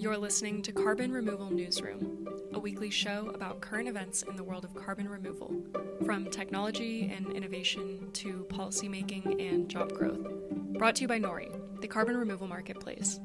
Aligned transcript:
You're 0.00 0.16
listening 0.16 0.62
to 0.62 0.72
Carbon 0.72 1.12
Removal 1.12 1.50
Newsroom, 1.50 2.26
a 2.54 2.58
weekly 2.58 2.88
show 2.88 3.30
about 3.34 3.60
current 3.60 3.86
events 3.86 4.22
in 4.22 4.34
the 4.34 4.42
world 4.42 4.64
of 4.64 4.74
carbon 4.74 5.06
removal, 5.06 5.54
from 6.06 6.30
technology 6.30 7.12
and 7.14 7.30
innovation 7.36 8.10
to 8.14 8.46
policymaking 8.48 9.46
and 9.46 9.68
job 9.68 9.92
growth. 9.92 10.26
Brought 10.78 10.96
to 10.96 11.02
you 11.02 11.08
by 11.08 11.20
Nori, 11.20 11.50
the 11.82 11.86
carbon 11.86 12.16
removal 12.16 12.46
marketplace. 12.46 13.20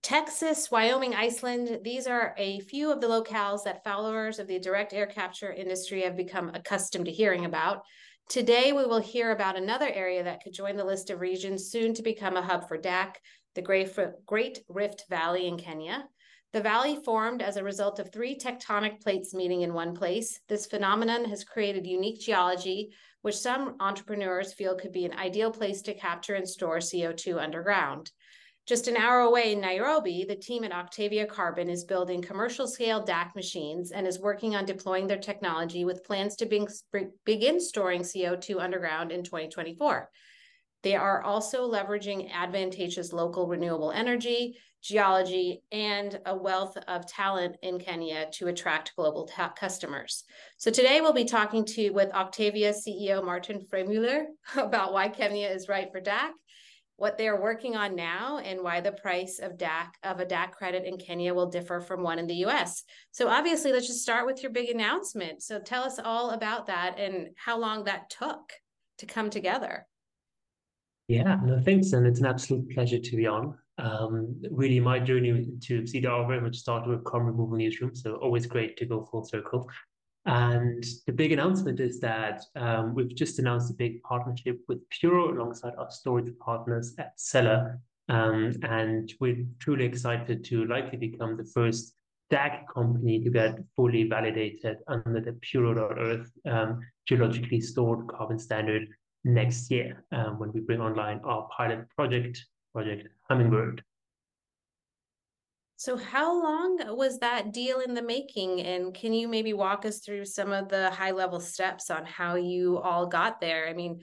Texas, 0.00 0.70
Wyoming, 0.70 1.14
Iceland, 1.14 1.80
these 1.82 2.06
are 2.06 2.34
a 2.38 2.60
few 2.60 2.90
of 2.90 3.02
the 3.02 3.06
locales 3.06 3.64
that 3.64 3.84
followers 3.84 4.38
of 4.38 4.46
the 4.46 4.58
direct 4.58 4.94
air 4.94 5.06
capture 5.06 5.52
industry 5.52 6.00
have 6.02 6.16
become 6.16 6.50
accustomed 6.54 7.04
to 7.04 7.12
hearing 7.12 7.44
about. 7.44 7.82
Today, 8.28 8.72
we 8.72 8.84
will 8.84 9.00
hear 9.00 9.30
about 9.30 9.56
another 9.56 9.88
area 9.88 10.24
that 10.24 10.42
could 10.42 10.54
join 10.54 10.76
the 10.76 10.84
list 10.84 11.10
of 11.10 11.20
regions 11.20 11.70
soon 11.70 11.94
to 11.94 12.02
become 12.02 12.36
a 12.36 12.42
hub 12.42 12.66
for 12.66 12.78
DAC, 12.78 13.16
the 13.54 13.62
Great 14.26 14.60
Rift 14.68 15.04
Valley 15.08 15.46
in 15.46 15.58
Kenya. 15.58 16.04
The 16.52 16.60
valley 16.60 16.96
formed 17.04 17.42
as 17.42 17.56
a 17.56 17.64
result 17.64 17.98
of 17.98 18.12
three 18.12 18.36
tectonic 18.36 19.00
plates 19.00 19.34
meeting 19.34 19.62
in 19.62 19.74
one 19.74 19.94
place. 19.94 20.40
This 20.48 20.66
phenomenon 20.66 21.24
has 21.26 21.44
created 21.44 21.86
unique 21.86 22.20
geology, 22.20 22.90
which 23.22 23.36
some 23.36 23.76
entrepreneurs 23.80 24.52
feel 24.52 24.74
could 24.76 24.92
be 24.92 25.04
an 25.04 25.14
ideal 25.14 25.50
place 25.50 25.82
to 25.82 25.94
capture 25.94 26.34
and 26.34 26.48
store 26.48 26.78
CO2 26.78 27.38
underground. 27.38 28.10
Just 28.66 28.88
an 28.88 28.96
hour 28.96 29.20
away 29.20 29.52
in 29.52 29.60
Nairobi, 29.60 30.24
the 30.26 30.34
team 30.34 30.64
at 30.64 30.72
Octavia 30.72 31.26
Carbon 31.26 31.68
is 31.68 31.84
building 31.84 32.22
commercial 32.22 32.66
scale 32.66 33.04
DAC 33.04 33.34
machines 33.34 33.90
and 33.92 34.06
is 34.06 34.18
working 34.18 34.56
on 34.56 34.64
deploying 34.64 35.06
their 35.06 35.18
technology 35.18 35.84
with 35.84 36.02
plans 36.02 36.34
to 36.36 36.46
be, 36.46 36.66
begin 37.26 37.60
storing 37.60 38.00
CO2 38.00 38.58
underground 38.58 39.12
in 39.12 39.22
2024. 39.22 40.08
They 40.82 40.94
are 40.96 41.22
also 41.22 41.70
leveraging 41.70 42.32
advantageous 42.32 43.12
local 43.12 43.46
renewable 43.46 43.90
energy, 43.90 44.56
geology, 44.82 45.62
and 45.70 46.18
a 46.24 46.34
wealth 46.34 46.76
of 46.88 47.06
talent 47.06 47.56
in 47.62 47.78
Kenya 47.78 48.28
to 48.34 48.48
attract 48.48 48.96
global 48.96 49.28
customers. 49.58 50.24
So 50.56 50.70
today 50.70 51.02
we'll 51.02 51.12
be 51.12 51.24
talking 51.24 51.66
to 51.66 51.90
with 51.90 52.12
Octavia 52.12 52.72
CEO 52.72 53.22
Martin 53.22 53.66
Freimüller 53.70 54.24
about 54.56 54.94
why 54.94 55.08
Kenya 55.08 55.48
is 55.48 55.68
right 55.68 55.88
for 55.92 56.00
DAC 56.00 56.30
what 56.96 57.18
they 57.18 57.26
are 57.28 57.40
working 57.40 57.74
on 57.76 57.96
now 57.96 58.38
and 58.38 58.62
why 58.62 58.80
the 58.80 58.92
price 58.92 59.40
of 59.40 59.58
DAC 59.58 59.88
of 60.04 60.20
a 60.20 60.26
DAC 60.26 60.52
credit 60.52 60.84
in 60.84 60.96
Kenya 60.96 61.34
will 61.34 61.50
differ 61.50 61.80
from 61.80 62.02
one 62.02 62.18
in 62.18 62.26
the 62.26 62.44
US. 62.46 62.84
So 63.10 63.28
obviously 63.28 63.72
let's 63.72 63.86
just 63.86 64.02
start 64.02 64.26
with 64.26 64.42
your 64.42 64.52
big 64.52 64.70
announcement. 64.70 65.42
So 65.42 65.58
tell 65.58 65.82
us 65.82 65.98
all 65.98 66.30
about 66.30 66.66
that 66.66 66.98
and 66.98 67.28
how 67.36 67.58
long 67.58 67.84
that 67.84 68.10
took 68.10 68.52
to 68.98 69.06
come 69.06 69.30
together. 69.30 69.86
Yeah, 71.08 71.38
no 71.44 71.60
thanks 71.60 71.92
and 71.92 72.06
it's 72.06 72.20
an 72.20 72.26
absolute 72.26 72.70
pleasure 72.70 72.98
to 72.98 73.16
be 73.16 73.26
on. 73.26 73.58
Um, 73.76 74.40
really 74.52 74.78
my 74.78 75.00
journey 75.00 75.46
to 75.62 75.82
CDR 75.82 76.26
very 76.28 76.40
much 76.40 76.56
started 76.56 76.88
with 76.88 77.02
carbon 77.04 77.28
removal 77.28 77.56
newsroom, 77.56 77.92
so 77.94 78.14
always 78.16 78.46
great 78.46 78.76
to 78.76 78.86
go 78.86 79.04
full 79.10 79.24
circle. 79.24 79.68
And 80.26 80.82
the 81.06 81.12
big 81.12 81.32
announcement 81.32 81.80
is 81.80 82.00
that 82.00 82.42
um, 82.56 82.94
we've 82.94 83.14
just 83.14 83.38
announced 83.38 83.70
a 83.70 83.74
big 83.74 84.02
partnership 84.02 84.60
with 84.68 84.78
Puro 84.88 85.32
alongside 85.32 85.74
our 85.76 85.90
storage 85.90 86.32
partners 86.38 86.94
at 86.98 87.12
Cella. 87.16 87.78
Um, 88.08 88.54
and 88.62 89.12
we're 89.20 89.44
truly 89.60 89.84
excited 89.84 90.44
to 90.44 90.64
likely 90.66 90.98
become 90.98 91.36
the 91.36 91.44
first 91.44 91.94
DAC 92.32 92.66
company 92.72 93.22
to 93.22 93.30
get 93.30 93.58
fully 93.76 94.04
validated 94.04 94.78
under 94.88 95.20
the 95.20 95.38
Puro.earth 95.42 96.30
um, 96.46 96.80
geologically 97.06 97.60
stored 97.60 98.06
carbon 98.08 98.38
standard 98.38 98.88
next 99.24 99.70
year 99.70 100.04
um, 100.12 100.38
when 100.38 100.52
we 100.52 100.60
bring 100.60 100.80
online 100.80 101.20
our 101.24 101.48
pilot 101.54 101.88
project, 101.90 102.44
Project 102.72 103.08
Hummingbird. 103.28 103.82
So, 105.76 105.96
how 105.96 106.40
long 106.42 106.78
was 106.96 107.18
that 107.18 107.52
deal 107.52 107.80
in 107.80 107.94
the 107.94 108.02
making? 108.02 108.60
And 108.60 108.94
can 108.94 109.12
you 109.12 109.26
maybe 109.26 109.52
walk 109.52 109.84
us 109.84 109.98
through 109.98 110.24
some 110.26 110.52
of 110.52 110.68
the 110.68 110.90
high 110.90 111.10
level 111.10 111.40
steps 111.40 111.90
on 111.90 112.04
how 112.04 112.36
you 112.36 112.78
all 112.78 113.06
got 113.06 113.40
there? 113.40 113.68
I 113.68 113.72
mean, 113.72 114.00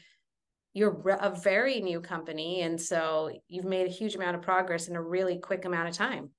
you're 0.73 1.01
a 1.19 1.29
very 1.29 1.81
new 1.81 2.01
company, 2.01 2.61
and 2.61 2.79
so 2.79 3.31
you've 3.47 3.65
made 3.65 3.87
a 3.87 3.91
huge 3.91 4.15
amount 4.15 4.35
of 4.35 4.41
progress 4.41 4.87
in 4.87 4.95
a 4.95 5.01
really 5.01 5.39
quick 5.39 5.65
amount 5.65 5.89
of 5.89 5.95
time. 5.95 6.31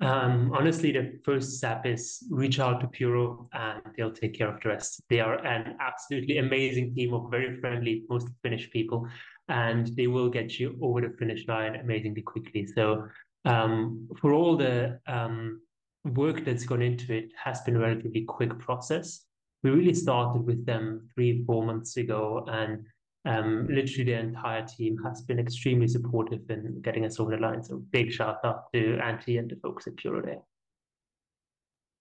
Um, 0.00 0.52
honestly, 0.54 0.92
the 0.92 1.18
first 1.24 1.56
step 1.56 1.86
is 1.86 2.22
reach 2.30 2.60
out 2.60 2.80
to 2.80 2.86
Puro 2.86 3.48
and 3.54 3.80
they'll 3.96 4.12
take 4.12 4.36
care 4.36 4.48
of 4.54 4.60
the 4.60 4.68
rest. 4.68 5.02
They 5.08 5.20
are 5.20 5.42
an 5.46 5.76
absolutely 5.80 6.36
amazing 6.36 6.94
team 6.94 7.14
of 7.14 7.30
very 7.30 7.58
friendly, 7.60 8.04
mostly 8.10 8.32
Finnish 8.42 8.70
people, 8.70 9.08
and 9.48 9.86
they 9.96 10.06
will 10.06 10.28
get 10.28 10.58
you 10.58 10.78
over 10.82 11.00
the 11.00 11.16
finish 11.18 11.46
line 11.48 11.76
amazingly 11.76 12.20
quickly. 12.22 12.66
So 12.66 13.08
for 13.46 14.32
all 14.32 14.56
the 14.56 14.98
um, 15.06 15.60
work 16.04 16.44
that's 16.44 16.64
gone 16.64 16.82
into 16.82 17.14
it 17.14 17.30
has 17.42 17.60
been 17.62 17.76
a 17.76 17.80
relatively 17.80 18.22
quick 18.22 18.58
process. 18.58 19.22
We 19.62 19.70
really 19.70 19.94
started 19.94 20.42
with 20.42 20.66
them 20.66 21.08
three, 21.14 21.44
four 21.44 21.64
months 21.64 21.96
ago, 21.96 22.44
and 22.48 22.84
um, 23.24 23.66
literally 23.68 24.04
the 24.04 24.18
entire 24.18 24.64
team 24.64 24.98
has 25.04 25.22
been 25.22 25.38
extremely 25.38 25.88
supportive 25.88 26.48
in 26.50 26.80
getting 26.82 27.04
us 27.04 27.18
over 27.18 27.32
the 27.32 27.42
line. 27.42 27.62
So 27.62 27.82
big 27.90 28.12
shout 28.12 28.38
out 28.44 28.72
to 28.72 28.98
Antti 29.02 29.38
and 29.38 29.50
the 29.50 29.56
folks 29.56 29.86
at 29.86 29.96
Puro 29.96 30.22
Day. 30.22 30.38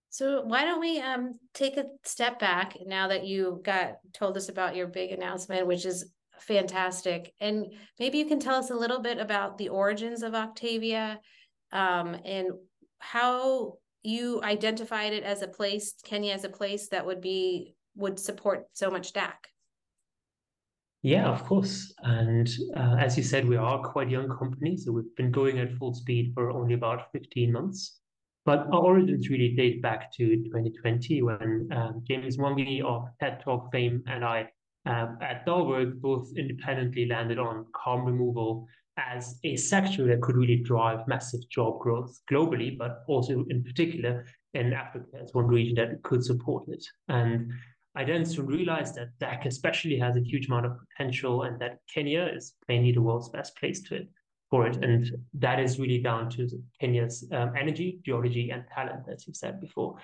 So 0.09 0.43
why 0.43 0.63
don't 0.63 0.79
we 0.79 1.01
um, 1.01 1.39
take 1.53 1.77
a 1.77 1.85
step 2.03 2.39
back 2.39 2.77
now 2.85 3.09
that 3.09 3.25
you 3.25 3.61
got 3.63 3.97
told 4.13 4.37
us 4.37 4.49
about 4.49 4.75
your 4.75 4.87
big 4.87 5.11
announcement, 5.11 5.67
which 5.67 5.85
is 5.85 6.11
fantastic. 6.39 7.33
And 7.39 7.73
maybe 7.99 8.17
you 8.17 8.25
can 8.25 8.39
tell 8.39 8.55
us 8.55 8.69
a 8.69 8.75
little 8.75 8.99
bit 8.99 9.19
about 9.19 9.57
the 9.57 9.69
origins 9.69 10.23
of 10.23 10.35
Octavia 10.35 11.19
um, 11.71 12.15
and 12.25 12.47
how 12.99 13.73
you 14.03 14.41
identified 14.43 15.13
it 15.13 15.23
as 15.23 15.41
a 15.41 15.47
place, 15.47 15.95
Kenya 16.03 16.33
as 16.33 16.43
a 16.43 16.49
place 16.49 16.89
that 16.89 17.05
would 17.05 17.21
be 17.21 17.75
would 17.95 18.19
support 18.19 18.65
so 18.73 18.91
much 18.91 19.13
DAC. 19.13 19.33
Yeah, 21.01 21.27
of 21.29 21.43
course. 21.43 21.93
And 21.99 22.49
uh, 22.75 22.95
as 22.99 23.15
you 23.15 23.23
said, 23.23 23.47
we 23.47 23.57
are 23.57 23.79
quite 23.79 24.09
young 24.09 24.27
company, 24.27 24.75
so 24.75 24.91
we've 24.91 25.15
been 25.15 25.31
going 25.31 25.59
at 25.59 25.71
full 25.77 25.93
speed 25.93 26.31
for 26.33 26.51
only 26.51 26.73
about 26.73 27.11
15 27.11 27.51
months. 27.51 27.99
But 28.43 28.67
our 28.71 28.81
origins 28.81 29.29
really 29.29 29.55
date 29.55 29.81
back 29.81 30.11
to 30.13 30.35
2020 30.35 31.21
when 31.23 31.69
um, 31.71 32.03
James 32.07 32.37
Mwangi 32.37 32.83
of 32.83 33.07
TED 33.19 33.41
Talk 33.43 33.71
fame 33.71 34.03
and 34.07 34.25
I 34.25 34.49
um, 34.85 35.17
at 35.21 35.45
Dalberg 35.45 35.99
both 36.01 36.31
independently 36.37 37.07
landed 37.07 37.39
on 37.39 37.65
carbon 37.73 38.13
removal 38.13 38.67
as 38.97 39.39
a 39.43 39.55
sector 39.55 40.07
that 40.07 40.21
could 40.21 40.37
really 40.37 40.57
drive 40.57 41.07
massive 41.07 41.41
job 41.49 41.79
growth 41.79 42.17
globally, 42.31 42.77
but 42.77 43.03
also 43.07 43.45
in 43.49 43.63
particular 43.63 44.25
in 44.53 44.73
Africa 44.73 45.05
as 45.21 45.33
one 45.33 45.47
region 45.47 45.75
that 45.75 46.01
could 46.03 46.23
support 46.23 46.63
it. 46.69 46.85
And 47.09 47.51
I 47.95 48.03
then 48.03 48.25
soon 48.25 48.45
realized 48.45 48.95
that 48.95 49.09
DAC 49.19 49.45
especially 49.45 49.97
has 49.99 50.15
a 50.15 50.21
huge 50.21 50.47
amount 50.47 50.65
of 50.65 50.77
potential 50.89 51.43
and 51.43 51.59
that 51.61 51.79
Kenya 51.93 52.29
is 52.33 52.53
plainly 52.65 52.91
the 52.91 53.01
world's 53.01 53.29
best 53.29 53.55
place 53.57 53.81
to 53.83 53.95
it 53.95 54.09
for 54.49 54.67
it. 54.67 54.77
And 54.77 55.09
that 55.33 55.59
is 55.59 55.79
really 55.79 56.01
down 56.01 56.29
to 56.31 56.47
Kenya's 56.79 57.27
um, 57.31 57.53
energy, 57.57 57.99
geology, 58.05 58.51
and 58.51 58.63
talent, 58.73 59.05
as 59.11 59.25
you 59.27 59.33
said 59.33 59.59
before. 59.61 59.95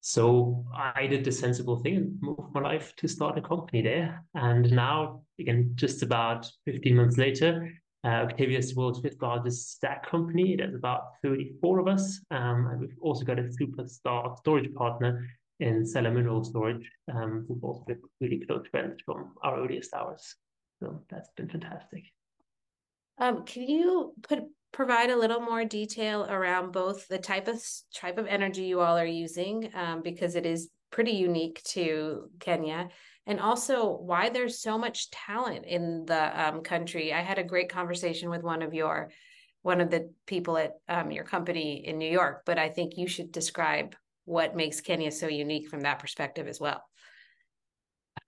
So 0.00 0.64
I 0.74 1.06
did 1.06 1.24
the 1.24 1.32
sensible 1.32 1.76
thing 1.76 1.96
and 1.96 2.18
moved 2.22 2.54
my 2.54 2.60
life 2.60 2.94
to 2.96 3.08
start 3.08 3.38
a 3.38 3.42
company 3.42 3.82
there. 3.82 4.24
And 4.34 4.70
now, 4.72 5.22
again, 5.38 5.72
just 5.74 6.02
about 6.02 6.50
15 6.64 6.96
months 6.96 7.18
later, 7.18 7.70
uh, 8.02 8.24
Octavia 8.24 8.58
is 8.58 8.72
the 8.72 8.80
world's 8.80 9.00
fifth 9.00 9.20
largest 9.20 9.80
DAC 9.82 10.04
company. 10.04 10.56
There's 10.56 10.74
about 10.74 11.02
34 11.22 11.80
of 11.80 11.88
us. 11.88 12.20
Um, 12.30 12.68
and 12.70 12.80
we've 12.80 12.96
also 13.02 13.24
got 13.24 13.38
a 13.38 13.42
superstar 13.42 14.38
storage 14.38 14.72
partner 14.74 15.26
in 15.60 15.84
Cela 15.84 16.10
Mineral 16.10 16.42
Storage, 16.42 16.90
um, 17.14 17.44
who've 17.46 17.62
also 17.62 17.84
been 17.86 18.00
really 18.22 18.40
close 18.46 18.66
friends 18.70 19.00
from 19.04 19.34
our 19.42 19.60
earliest 19.60 19.92
hours. 19.92 20.34
So 20.82 21.02
that's 21.10 21.28
been 21.36 21.50
fantastic. 21.50 22.04
Um, 23.18 23.44
can 23.44 23.64
you 23.64 24.14
put 24.22 24.44
provide 24.72 25.10
a 25.10 25.16
little 25.16 25.40
more 25.40 25.64
detail 25.64 26.26
around 26.28 26.72
both 26.72 27.08
the 27.08 27.18
type 27.18 27.48
of 27.48 27.62
type 27.94 28.18
of 28.18 28.26
energy 28.26 28.62
you 28.62 28.80
all 28.80 28.96
are 28.96 29.06
using 29.06 29.70
um, 29.74 30.02
because 30.02 30.36
it 30.36 30.46
is 30.46 30.70
pretty 30.90 31.12
unique 31.12 31.62
to 31.64 32.28
Kenya 32.40 32.88
and 33.26 33.40
also 33.40 33.96
why 33.96 34.28
there's 34.28 34.60
so 34.60 34.78
much 34.78 35.10
talent 35.10 35.64
in 35.64 36.04
the 36.06 36.48
um, 36.48 36.62
country. 36.62 37.12
I 37.12 37.20
had 37.20 37.38
a 37.38 37.44
great 37.44 37.68
conversation 37.68 38.30
with 38.30 38.42
one 38.42 38.62
of 38.62 38.74
your 38.74 39.10
one 39.62 39.80
of 39.80 39.90
the 39.90 40.10
people 40.26 40.56
at 40.56 40.72
um, 40.88 41.10
your 41.10 41.24
company 41.24 41.86
in 41.86 41.98
New 41.98 42.10
York, 42.10 42.42
but 42.46 42.58
I 42.58 42.70
think 42.70 42.96
you 42.96 43.06
should 43.06 43.30
describe 43.30 43.94
what 44.24 44.56
makes 44.56 44.80
Kenya 44.80 45.10
so 45.10 45.28
unique 45.28 45.68
from 45.68 45.82
that 45.82 45.98
perspective 45.98 46.48
as 46.48 46.58
well. 46.58 46.82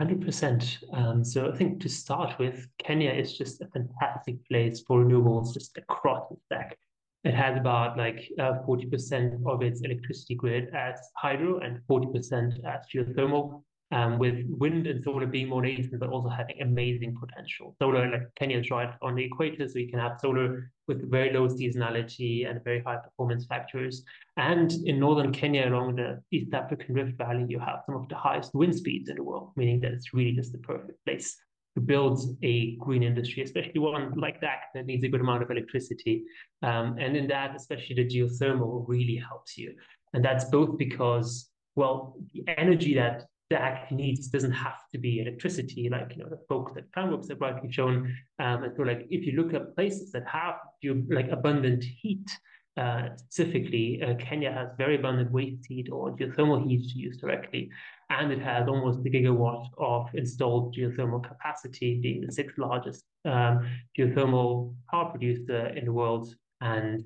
100%. 0.01 0.79
Um, 0.93 1.25
so 1.25 1.51
I 1.51 1.57
think 1.57 1.81
to 1.83 1.89
start 1.89 2.39
with, 2.39 2.67
Kenya 2.79 3.11
is 3.11 3.37
just 3.37 3.61
a 3.61 3.67
fantastic 3.69 4.37
place 4.49 4.81
for 4.81 5.05
renewables 5.05 5.55
just 5.55 5.77
across 5.77 6.29
the 6.31 6.37
stack. 6.47 6.79
It 7.25 7.35
has 7.35 7.57
about 7.57 7.97
like 7.97 8.29
uh, 8.39 8.55
40% 8.67 9.47
of 9.47 9.63
its 9.63 9.83
electricity 9.83 10.35
grid 10.35 10.75
as 10.75 10.99
hydro 11.17 11.61
and 11.61 11.79
40% 11.89 12.65
as 12.65 12.85
geothermal. 12.93 13.63
Um, 13.93 14.19
with 14.19 14.45
wind 14.49 14.87
and 14.87 15.05
solar 15.05 15.27
being 15.27 15.49
more 15.49 15.63
nascent, 15.63 16.01
but 16.01 16.09
also 16.09 16.31
having 16.31 16.61
amazing 16.63 17.15
potential. 17.15 17.77
Solar, 17.79 18.11
like 18.11 18.35
Kenya 18.37 18.59
is 18.59 18.71
right 18.71 18.93
on 19.03 19.15
the 19.15 19.25
equator, 19.25 19.69
so 19.69 19.79
you 19.79 19.89
can 19.89 19.99
have 19.99 20.19
solar 20.19 20.73
with 20.89 21.11
very 21.11 21.33
low 21.33 21.47
seasonality 21.47 22.49
and 22.49 22.65
very 22.65 22.81
high 22.81 22.97
performance 22.97 23.45
factors. 23.45 24.03
And 24.39 24.73
in 24.87 24.99
northern 24.99 25.31
Kenya, 25.31 25.69
along 25.69 25.97
the 25.97 26.23
East 26.33 26.55
African 26.55 26.95
Rift 26.95 27.19
Valley, 27.19 27.45
you 27.49 27.59
have 27.59 27.81
some 27.85 27.95
of 27.95 28.09
the 28.09 28.17
highest 28.17 28.55
wind 28.55 28.75
speeds 28.75 29.11
in 29.11 29.17
the 29.17 29.23
world, 29.23 29.51
meaning 29.57 29.81
that 29.81 29.93
it's 29.93 30.15
really 30.15 30.33
just 30.33 30.53
the 30.53 30.59
perfect 30.59 31.05
place 31.05 31.37
to 31.75 31.81
build 31.81 32.37
a 32.43 32.77
green 32.77 33.03
industry, 33.03 33.43
especially 33.43 33.79
one 33.79 34.13
like 34.19 34.41
that 34.41 34.65
that 34.75 34.87
needs 34.87 35.05
a 35.05 35.09
good 35.09 35.21
amount 35.21 35.43
of 35.43 35.51
electricity. 35.51 36.25
Um, 36.63 36.97
and 36.99 37.17
in 37.17 37.27
that, 37.29 37.55
especially 37.57 37.97
the 37.97 38.07
geothermal 38.07 38.85
really 38.89 39.17
helps 39.17 39.57
you. 39.59 39.75
And 40.15 40.25
that's 40.25 40.45
both 40.47 40.77
because, 40.77 41.51
well, 41.75 42.17
the 42.35 42.45
energy 42.59 42.95
that 42.95 43.25
DAC 43.53 43.91
needs 43.93 44.29
doesn't 44.29 44.53
have 44.53 44.79
to 44.93 44.99
be 44.99 45.21
electricity, 45.21 45.89
like 45.91 46.13
you 46.17 46.23
know 46.23 46.31
the 46.31 46.41
folks 46.49 46.73
at 46.77 46.91
Climeworks 46.93 47.29
have 47.29 47.41
rightly 47.41 47.71
shown. 47.71 48.15
Um, 48.39 48.65
and 48.65 48.75
so, 48.77 48.83
like 48.83 49.07
if 49.11 49.27
you 49.27 49.33
look 49.33 49.53
at 49.55 49.75
places 49.75 50.13
that 50.13 50.27
have 50.27 50.55
you 50.81 51.05
like 51.11 51.29
abundant 51.31 51.85
heat, 51.85 52.29
uh, 52.77 53.09
specifically, 53.17 54.03
uh, 54.03 54.15
Kenya 54.15 54.51
has 54.51 54.69
very 54.79 54.97
abundant 54.97 55.31
waste 55.31 55.67
heat 55.69 55.89
or 55.93 56.17
geothermal 56.17 56.67
heat 56.67 56.91
to 56.93 56.99
use 56.99 57.19
directly, 57.19 57.71
and 58.09 58.33
it 58.33 58.41
has 58.41 58.67
almost 58.69 59.07
a 59.07 59.11
gigawatt 59.11 59.67
of 59.79 60.09
installed 60.15 60.75
geothermal 60.75 61.23
capacity, 61.23 62.01
being 62.01 62.25
the 62.25 62.33
sixth 62.33 62.57
largest 62.57 63.05
um, 63.27 63.69
geothermal 63.99 64.75
power 64.91 65.11
producer 65.11 65.67
in 65.69 65.85
the 65.85 65.93
world. 65.93 66.35
And 66.63 67.05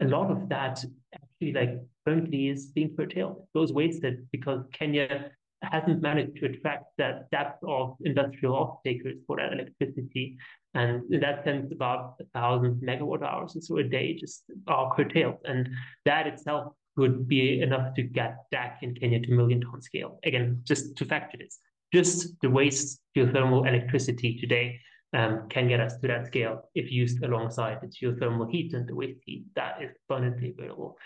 a 0.00 0.06
lot 0.06 0.30
of 0.30 0.48
that 0.48 0.84
actually, 1.14 1.52
like 1.52 1.80
currently, 2.04 2.48
is 2.48 2.66
being 2.66 2.96
curtailed. 2.96 3.36
It 3.36 3.58
goes 3.58 3.72
wasted 3.72 4.26
because 4.32 4.64
Kenya 4.72 5.30
hasn't 5.64 6.02
managed 6.02 6.36
to 6.36 6.46
attract 6.46 6.84
that 6.98 7.30
depth 7.30 7.62
of 7.66 7.96
industrial 8.04 8.54
off-takers 8.54 9.18
for 9.26 9.36
that 9.36 9.52
electricity. 9.52 10.36
And 10.74 11.02
in 11.12 11.20
that 11.20 11.44
sense, 11.44 11.72
about 11.72 12.14
a 12.20 12.24
thousand 12.38 12.82
megawatt 12.82 13.22
hours 13.22 13.56
or 13.56 13.60
so 13.60 13.78
a 13.78 13.84
day 13.84 14.14
just 14.14 14.44
are 14.66 14.94
curtailed. 14.94 15.38
And 15.44 15.68
that 16.04 16.26
itself 16.26 16.74
could 16.96 17.28
be 17.28 17.60
enough 17.60 17.94
to 17.94 18.02
get 18.02 18.36
DAC 18.52 18.76
in 18.82 18.94
Kenya 18.94 19.20
to 19.20 19.30
million 19.30 19.60
ton 19.60 19.80
scale. 19.82 20.18
Again, 20.24 20.60
just 20.64 20.96
to 20.96 21.04
factor 21.04 21.38
this, 21.38 21.58
just 21.92 22.34
the 22.42 22.50
waste 22.50 23.00
geothermal 23.16 23.68
electricity 23.68 24.38
today 24.38 24.80
um, 25.12 25.48
can 25.48 25.68
get 25.68 25.80
us 25.80 25.96
to 25.98 26.08
that 26.08 26.26
scale 26.26 26.68
if 26.74 26.90
used 26.90 27.22
alongside 27.22 27.78
the 27.80 27.86
geothermal 27.86 28.50
heat 28.50 28.74
and 28.74 28.88
the 28.88 28.94
waste 28.94 29.20
heat 29.24 29.44
that 29.54 29.80
is 29.80 29.90
abundantly 30.08 30.54
available. 30.56 30.96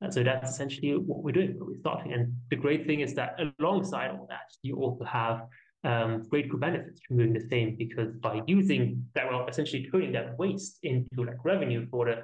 And 0.00 0.14
so 0.14 0.22
that's 0.22 0.50
essentially 0.50 0.92
what 0.92 1.22
we're 1.22 1.32
doing, 1.32 1.58
what 1.58 1.68
we're 1.68 1.80
starting. 1.80 2.12
And 2.12 2.34
the 2.50 2.56
great 2.56 2.86
thing 2.86 3.00
is 3.00 3.14
that 3.14 3.38
alongside 3.58 4.10
all 4.10 4.26
that, 4.28 4.52
you 4.62 4.76
also 4.76 5.04
have 5.04 5.46
um, 5.84 6.22
great 6.28 6.50
co-benefits 6.50 7.00
from 7.02 7.18
doing 7.18 7.32
the 7.32 7.46
same 7.48 7.76
because 7.76 8.12
by 8.20 8.40
using 8.46 9.04
that, 9.14 9.28
well, 9.30 9.46
essentially 9.48 9.88
turning 9.90 10.12
that 10.12 10.38
waste 10.38 10.78
into 10.82 11.24
like 11.24 11.44
revenue 11.44 11.86
for 11.90 12.06
the 12.06 12.22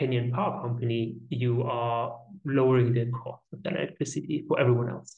Kenyan 0.00 0.32
power 0.32 0.62
company, 0.62 1.16
you 1.28 1.62
are 1.64 2.18
lowering 2.44 2.94
the 2.94 3.10
cost 3.10 3.42
of 3.52 3.62
that 3.62 3.74
electricity 3.74 4.44
for 4.48 4.58
everyone 4.58 4.88
else. 4.88 5.16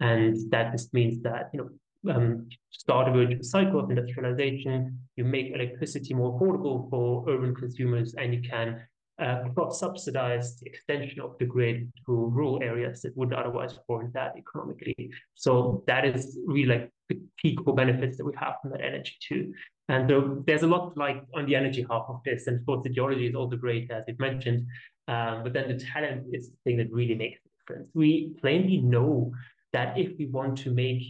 And 0.00 0.50
that 0.50 0.72
just 0.72 0.92
means 0.94 1.22
that, 1.22 1.50
you 1.52 1.60
know, 1.60 1.68
um, 2.12 2.48
start 2.70 3.08
a 3.08 3.12
virtuous 3.12 3.50
cycle 3.50 3.80
of 3.80 3.90
industrialization, 3.90 4.98
you 5.16 5.24
make 5.24 5.54
electricity 5.54 6.14
more 6.14 6.38
affordable 6.38 6.88
for 6.90 7.24
urban 7.28 7.54
consumers, 7.54 8.14
and 8.14 8.34
you 8.34 8.42
can 8.42 8.82
uh, 9.20 9.44
cross-subsidize 9.54 10.58
the 10.58 10.66
extension 10.66 11.20
of 11.20 11.36
the 11.38 11.44
grid 11.44 11.92
to 12.04 12.12
rural 12.12 12.62
areas 12.62 13.02
that 13.02 13.16
would 13.16 13.32
otherwise 13.32 13.78
fall 13.86 14.02
that 14.12 14.34
economically. 14.36 15.10
So 15.34 15.84
that 15.86 16.04
is 16.04 16.38
really 16.46 16.68
like 16.68 16.90
the 17.08 17.20
key 17.40 17.54
core 17.54 17.74
benefits 17.74 18.16
that 18.16 18.24
we 18.24 18.32
have 18.36 18.54
from 18.60 18.72
that 18.72 18.80
energy 18.80 19.14
too. 19.20 19.52
And 19.88 20.08
so 20.08 20.42
there's 20.46 20.62
a 20.62 20.66
lot 20.66 20.96
like 20.96 21.22
on 21.34 21.46
the 21.46 21.54
energy 21.54 21.86
half 21.88 22.06
of 22.08 22.20
this, 22.24 22.46
and 22.46 22.58
of 22.58 22.66
course 22.66 22.82
the 22.82 22.90
geology 22.90 23.26
is 23.26 23.34
also 23.34 23.56
great 23.56 23.90
as 23.90 24.04
you've 24.08 24.18
mentioned, 24.18 24.66
um, 25.08 25.42
but 25.42 25.52
then 25.52 25.68
the 25.68 25.78
talent 25.78 26.24
is 26.32 26.50
the 26.50 26.56
thing 26.64 26.78
that 26.78 26.90
really 26.90 27.14
makes 27.14 27.40
the 27.42 27.50
difference. 27.58 27.90
We 27.94 28.32
plainly 28.40 28.78
know 28.78 29.32
that 29.72 29.98
if 29.98 30.16
we 30.18 30.26
want 30.26 30.56
to 30.58 30.70
make 30.70 31.02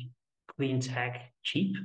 clean 0.56 0.80
tech 0.80 1.30
cheap, 1.42 1.76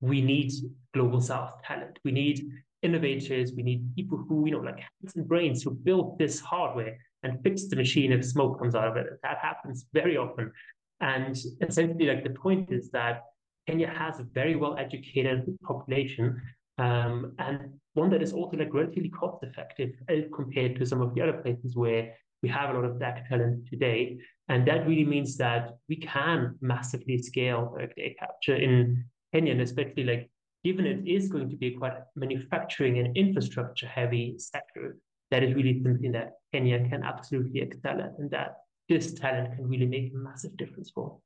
we 0.00 0.22
need 0.22 0.52
global 0.94 1.20
south 1.20 1.62
talent. 1.64 1.98
We 2.04 2.12
need 2.12 2.48
innovators, 2.82 3.52
we 3.56 3.62
need 3.62 3.94
people 3.96 4.24
who, 4.28 4.46
you 4.46 4.52
know, 4.52 4.60
like 4.60 4.78
hands 4.78 5.16
and 5.16 5.26
brains 5.26 5.62
who 5.62 5.70
build 5.70 6.18
this 6.18 6.40
hardware 6.40 6.96
and 7.22 7.42
fix 7.42 7.66
the 7.66 7.76
machine 7.76 8.12
if 8.12 8.24
smoke 8.24 8.58
comes 8.58 8.74
out 8.74 8.88
of 8.88 8.96
it. 8.96 9.06
That 9.22 9.38
happens 9.38 9.86
very 9.92 10.16
often. 10.16 10.52
And 11.00 11.36
essentially, 11.60 12.06
like 12.06 12.24
the 12.24 12.30
point 12.30 12.70
is 12.72 12.90
that 12.90 13.22
Kenya 13.66 13.88
has 13.88 14.18
a 14.18 14.24
very 14.24 14.56
well 14.56 14.76
educated 14.78 15.46
population 15.62 16.40
um, 16.78 17.34
and 17.38 17.72
one 17.94 18.10
that 18.10 18.22
is 18.22 18.32
also 18.32 18.56
like 18.56 18.72
relatively 18.72 19.10
cost 19.10 19.42
effective 19.42 19.90
compared 20.34 20.76
to 20.76 20.86
some 20.86 21.00
of 21.00 21.14
the 21.14 21.20
other 21.20 21.34
places 21.34 21.76
where 21.76 22.14
we 22.42 22.48
have 22.48 22.70
a 22.70 22.72
lot 22.72 22.84
of 22.84 23.00
tech 23.00 23.28
talent 23.28 23.68
today. 23.68 24.18
And 24.48 24.66
that 24.68 24.86
really 24.86 25.04
means 25.04 25.36
that 25.38 25.76
we 25.88 25.96
can 25.96 26.56
massively 26.60 27.18
scale 27.18 27.72
direct 27.74 27.94
air 27.98 28.10
capture 28.18 28.54
in 28.54 29.04
Kenya, 29.34 29.52
and 29.52 29.60
especially 29.60 30.04
like 30.04 30.30
given 30.68 30.86
it 30.86 31.00
is 31.08 31.30
going 31.30 31.48
to 31.48 31.56
be 31.56 31.70
quite 31.70 31.94
manufacturing 32.14 32.98
and 32.98 33.16
infrastructure 33.16 33.86
heavy 33.86 34.34
sector, 34.36 34.98
that 35.30 35.42
is 35.42 35.54
really 35.54 35.82
something 35.82 36.12
that 36.12 36.32
Kenya 36.52 36.86
can 36.90 37.02
absolutely 37.02 37.60
excel 37.62 37.98
at 38.02 38.12
and 38.18 38.30
that 38.30 38.56
this 38.86 39.14
talent 39.14 39.54
can 39.56 39.66
really 39.66 39.86
make 39.86 40.12
a 40.12 40.16
massive 40.16 40.54
difference 40.58 40.90
for. 40.94 41.18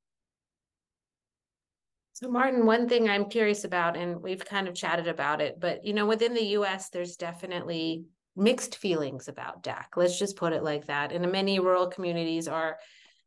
So 2.12 2.28
Martin, 2.28 2.66
one 2.66 2.88
thing 2.88 3.08
I'm 3.08 3.28
curious 3.28 3.64
about, 3.64 3.96
and 3.96 4.22
we've 4.22 4.44
kind 4.44 4.68
of 4.68 4.76
chatted 4.76 5.08
about 5.08 5.40
it, 5.40 5.58
but 5.58 5.84
you 5.84 5.92
know, 5.92 6.06
within 6.06 6.34
the 6.34 6.50
US, 6.58 6.90
there's 6.90 7.16
definitely 7.16 8.04
mixed 8.36 8.76
feelings 8.76 9.26
about 9.26 9.64
DAC. 9.64 9.86
Let's 9.96 10.20
just 10.20 10.36
put 10.36 10.52
it 10.52 10.62
like 10.62 10.86
that. 10.86 11.10
And 11.10 11.32
many 11.32 11.58
rural 11.58 11.88
communities 11.88 12.46
are 12.46 12.78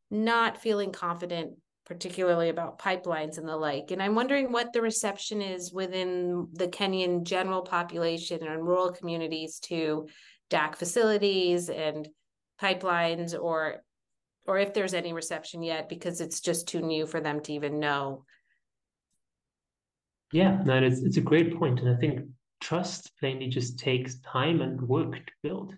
not 0.09 0.61
feeling 0.61 0.93
confident 0.93 1.57
particularly 1.85 2.49
about 2.49 2.79
pipelines 2.79 3.37
and 3.37 3.47
the 3.47 3.55
like. 3.55 3.91
And 3.91 4.01
I'm 4.01 4.15
wondering 4.15 4.51
what 4.51 4.73
the 4.73 4.81
reception 4.81 5.41
is 5.41 5.71
within 5.71 6.47
the 6.53 6.67
Kenyan 6.67 7.23
general 7.23 7.61
population 7.61 8.45
and 8.45 8.65
rural 8.65 8.91
communities 8.91 9.59
to 9.65 10.07
DAC 10.49 10.75
facilities 10.75 11.69
and 11.69 12.07
pipelines 12.61 13.39
or 13.39 13.83
or 14.47 14.59
if 14.59 14.73
there's 14.73 14.93
any 14.93 15.11
reception 15.11 15.63
yet 15.63 15.89
because 15.89 16.21
it's 16.21 16.39
just 16.39 16.67
too 16.67 16.81
new 16.81 17.07
for 17.07 17.19
them 17.19 17.41
to 17.41 17.53
even 17.53 17.79
know. 17.79 18.25
Yeah, 20.31 20.61
no, 20.65 20.77
it's 20.81 21.01
it's 21.01 21.17
a 21.17 21.21
great 21.21 21.57
point. 21.57 21.79
And 21.79 21.89
I 21.89 21.99
think 21.99 22.21
trust 22.61 23.11
plainly 23.19 23.47
just 23.47 23.79
takes 23.79 24.19
time 24.19 24.61
and 24.61 24.81
work 24.81 25.13
to 25.13 25.33
build. 25.43 25.75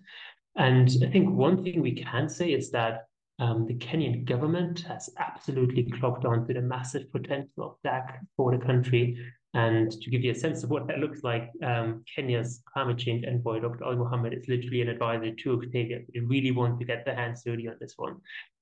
And 0.56 0.90
I 1.02 1.10
think 1.10 1.30
one 1.30 1.62
thing 1.62 1.82
we 1.82 2.02
can 2.02 2.28
say 2.28 2.50
is 2.50 2.70
that 2.70 3.07
um, 3.38 3.66
the 3.66 3.74
Kenyan 3.74 4.24
government 4.24 4.80
has 4.80 5.08
absolutely 5.18 5.84
clocked 5.98 6.24
on 6.24 6.46
to 6.46 6.54
the 6.54 6.60
massive 6.60 7.10
potential 7.12 7.64
of 7.64 7.76
DAC 7.86 8.18
for 8.36 8.56
the 8.56 8.64
country. 8.64 9.16
And 9.54 9.90
to 9.90 10.10
give 10.10 10.22
you 10.22 10.32
a 10.32 10.34
sense 10.34 10.62
of 10.62 10.70
what 10.70 10.86
that 10.88 10.98
looks 10.98 11.22
like, 11.22 11.50
um, 11.64 12.04
Kenya's 12.14 12.62
climate 12.72 12.98
change 12.98 13.24
envoy, 13.24 13.60
Dr. 13.60 13.84
Ali 13.84 13.96
Mohamed, 13.96 14.34
is 14.34 14.48
literally 14.48 14.82
an 14.82 14.88
advisor 14.88 15.32
to 15.34 15.52
Octavia. 15.54 16.00
They 16.12 16.20
really 16.20 16.50
want 16.50 16.78
to 16.80 16.84
get 16.84 17.04
their 17.04 17.14
hands 17.14 17.42
dirty 17.44 17.68
on 17.68 17.76
this 17.80 17.94
one. 17.96 18.16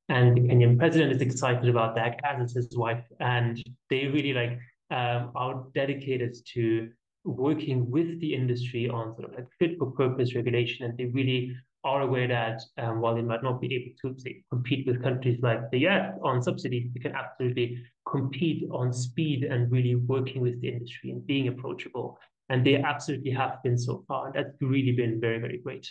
And 0.08 0.36
the 0.36 0.42
Kenyan 0.42 0.78
president 0.78 1.12
is 1.12 1.20
excited 1.20 1.68
about 1.68 1.96
that, 1.96 2.20
as 2.24 2.50
is 2.50 2.54
his 2.54 2.76
wife. 2.76 3.04
And 3.18 3.60
they 3.90 4.06
really 4.06 4.32
like 4.32 4.58
um, 4.90 5.32
are 5.34 5.64
dedicated 5.74 6.36
to 6.54 6.90
working 7.24 7.90
with 7.90 8.20
the 8.20 8.34
industry 8.34 8.88
on 8.88 9.16
sort 9.16 9.30
of 9.30 9.34
like 9.34 9.48
fit 9.58 9.76
for 9.78 9.90
purpose 9.90 10.36
regulation. 10.36 10.84
And 10.84 10.96
they 10.96 11.06
really 11.06 11.56
are 11.86 12.02
aware 12.02 12.26
that 12.26 12.60
um, 12.78 13.00
while 13.00 13.14
they 13.14 13.22
might 13.22 13.44
not 13.44 13.60
be 13.60 13.74
able 13.74 13.94
to 14.02 14.20
say, 14.20 14.42
compete 14.50 14.86
with 14.86 15.02
countries 15.02 15.38
like 15.42 15.70
the 15.70 15.86
US 15.86 16.14
on 16.22 16.42
subsidies, 16.42 16.90
they 16.92 17.00
can 17.00 17.14
absolutely 17.14 17.78
compete 18.10 18.68
on 18.72 18.92
speed 18.92 19.44
and 19.44 19.70
really 19.70 19.94
working 19.94 20.42
with 20.42 20.60
the 20.60 20.68
industry 20.68 21.10
and 21.12 21.24
being 21.26 21.48
approachable. 21.48 22.18
And 22.48 22.66
they 22.66 22.76
absolutely 22.76 23.30
have 23.30 23.62
been 23.62 23.78
so 23.78 24.04
far. 24.08 24.32
That's 24.34 24.50
really 24.60 24.92
been 24.92 25.20
very, 25.20 25.38
very 25.38 25.58
great. 25.58 25.88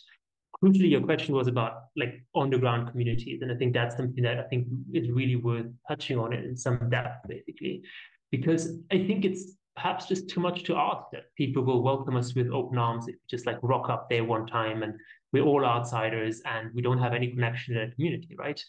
Crucially, 0.61 0.89
your 0.89 1.01
question 1.01 1.33
was 1.33 1.47
about 1.47 1.73
like 1.95 2.23
on 2.33 2.49
the 2.49 2.57
ground 2.57 2.91
communities. 2.91 3.41
And 3.41 3.51
I 3.51 3.55
think 3.55 3.73
that's 3.73 3.95
something 3.95 4.23
that 4.23 4.39
I 4.39 4.43
think 4.43 4.67
is 4.93 5.09
really 5.09 5.37
worth 5.37 5.67
touching 5.87 6.17
on 6.17 6.33
in 6.33 6.57
some 6.57 6.89
depth, 6.89 7.27
basically, 7.27 7.83
because 8.31 8.77
I 8.91 8.97
think 9.07 9.25
it's 9.25 9.53
perhaps 9.75 10.07
just 10.07 10.29
too 10.29 10.39
much 10.39 10.63
to 10.63 10.75
ask 10.75 11.03
that 11.11 11.23
people 11.37 11.63
will 11.63 11.83
welcome 11.83 12.15
us 12.15 12.33
with 12.33 12.49
open 12.51 12.77
arms 12.77 13.07
if 13.07 13.15
we 13.15 13.19
just 13.29 13.45
like 13.45 13.57
rock 13.61 13.89
up 13.89 14.09
there 14.09 14.23
one 14.23 14.47
time 14.47 14.83
and 14.83 14.93
we're 15.35 15.43
all 15.43 15.65
outsiders 15.65 16.41
and 16.45 16.73
we 16.73 16.81
don't 16.81 16.97
have 16.97 17.13
any 17.13 17.27
connection 17.27 17.73
to 17.73 17.85
the 17.85 17.91
community, 17.93 18.33
right? 18.37 18.63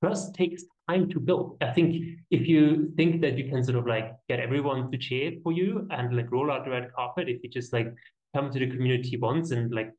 Trust 0.00 0.32
takes 0.32 0.62
time 0.88 1.10
to 1.10 1.18
build. 1.18 1.56
I 1.60 1.72
think 1.72 2.18
if 2.30 2.46
you 2.46 2.92
think 2.96 3.20
that 3.22 3.36
you 3.36 3.50
can 3.50 3.64
sort 3.64 3.76
of 3.76 3.84
like 3.88 4.12
get 4.28 4.38
everyone 4.38 4.92
to 4.92 4.96
cheer 4.96 5.32
for 5.42 5.50
you 5.50 5.88
and 5.90 6.16
like 6.16 6.30
roll 6.30 6.52
out 6.52 6.64
the 6.64 6.70
red 6.70 6.92
carpet, 6.94 7.28
if 7.28 7.42
you 7.42 7.50
just 7.50 7.72
like 7.72 7.92
come 8.32 8.52
to 8.52 8.60
the 8.60 8.70
community 8.70 9.16
once 9.16 9.50
and 9.50 9.74
like 9.74 9.92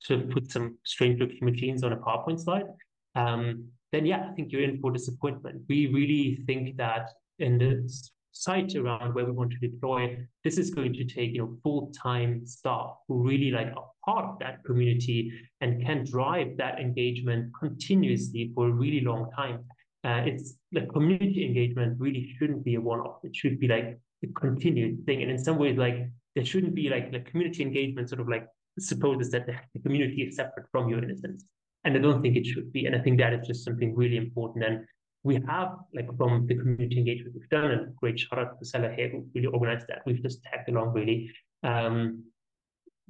sort 0.00 0.20
of 0.20 0.30
put 0.30 0.50
some 0.50 0.76
strange 0.84 1.20
looking 1.20 1.44
machines 1.44 1.84
on 1.84 1.92
a 1.92 1.96
PowerPoint 1.96 2.40
slide, 2.40 2.66
um, 3.14 3.68
then 3.92 4.04
yeah, 4.04 4.26
I 4.28 4.32
think 4.34 4.50
you're 4.50 4.64
in 4.64 4.80
for 4.80 4.90
disappointment. 4.90 5.62
We 5.68 5.86
really 5.86 6.42
think 6.44 6.76
that 6.78 7.08
in 7.38 7.56
the 7.56 7.88
site 8.32 8.74
around 8.76 9.14
where 9.14 9.24
we 9.24 9.32
want 9.32 9.52
to 9.52 9.58
deploy, 9.58 10.16
this 10.44 10.58
is 10.58 10.70
going 10.70 10.92
to 10.94 11.04
take 11.04 11.32
you 11.32 11.38
know 11.38 11.56
full-time 11.62 12.46
staff 12.46 12.96
who 13.08 13.22
really 13.22 13.50
like 13.50 13.68
are 13.76 13.90
part 14.04 14.24
of 14.24 14.38
that 14.38 14.64
community 14.64 15.32
and 15.60 15.84
can 15.84 16.04
drive 16.04 16.56
that 16.56 16.80
engagement 16.80 17.52
continuously 17.58 18.50
for 18.54 18.68
a 18.68 18.72
really 18.72 19.00
long 19.00 19.30
time. 19.36 19.64
Uh, 20.04 20.22
it's 20.24 20.54
the 20.72 20.86
community 20.86 21.44
engagement 21.44 22.00
really 22.00 22.34
shouldn't 22.38 22.64
be 22.64 22.76
a 22.76 22.80
one-off. 22.80 23.18
It 23.22 23.36
should 23.36 23.60
be 23.60 23.68
like 23.68 23.98
a 24.24 24.26
continued 24.40 25.04
thing. 25.04 25.22
And 25.22 25.30
in 25.30 25.38
some 25.38 25.58
ways, 25.58 25.76
like 25.76 26.08
there 26.34 26.44
shouldn't 26.44 26.74
be 26.74 26.88
like 26.88 27.12
the 27.12 27.20
community 27.20 27.62
engagement 27.62 28.08
sort 28.08 28.20
of 28.20 28.28
like 28.28 28.46
supposes 28.78 29.30
that 29.30 29.46
the 29.46 29.80
community 29.80 30.22
is 30.22 30.36
separate 30.36 30.66
from 30.72 30.88
you 30.88 30.96
in 30.98 31.10
a 31.10 31.16
sense. 31.16 31.44
And 31.84 31.96
I 31.96 32.00
don't 32.00 32.22
think 32.22 32.36
it 32.36 32.46
should 32.46 32.72
be. 32.72 32.86
And 32.86 32.94
I 32.94 33.00
think 33.00 33.18
that 33.18 33.32
is 33.32 33.46
just 33.46 33.64
something 33.64 33.94
really 33.94 34.16
important. 34.16 34.64
And 34.64 34.84
we 35.22 35.34
have, 35.46 35.76
like 35.94 36.08
from 36.16 36.46
the 36.46 36.54
community 36.54 36.98
engagement 36.98 37.34
we've 37.34 37.48
done, 37.48 37.70
and 37.70 37.96
great 37.96 38.18
shout 38.18 38.38
out 38.38 38.58
to 38.58 38.64
Cella 38.64 38.92
here 38.94 39.10
who 39.10 39.26
really 39.34 39.46
organized 39.48 39.86
that. 39.88 40.02
We've 40.06 40.22
just 40.22 40.42
tagged 40.42 40.68
along 40.68 40.92
really. 40.94 41.30
Um, 41.62 42.24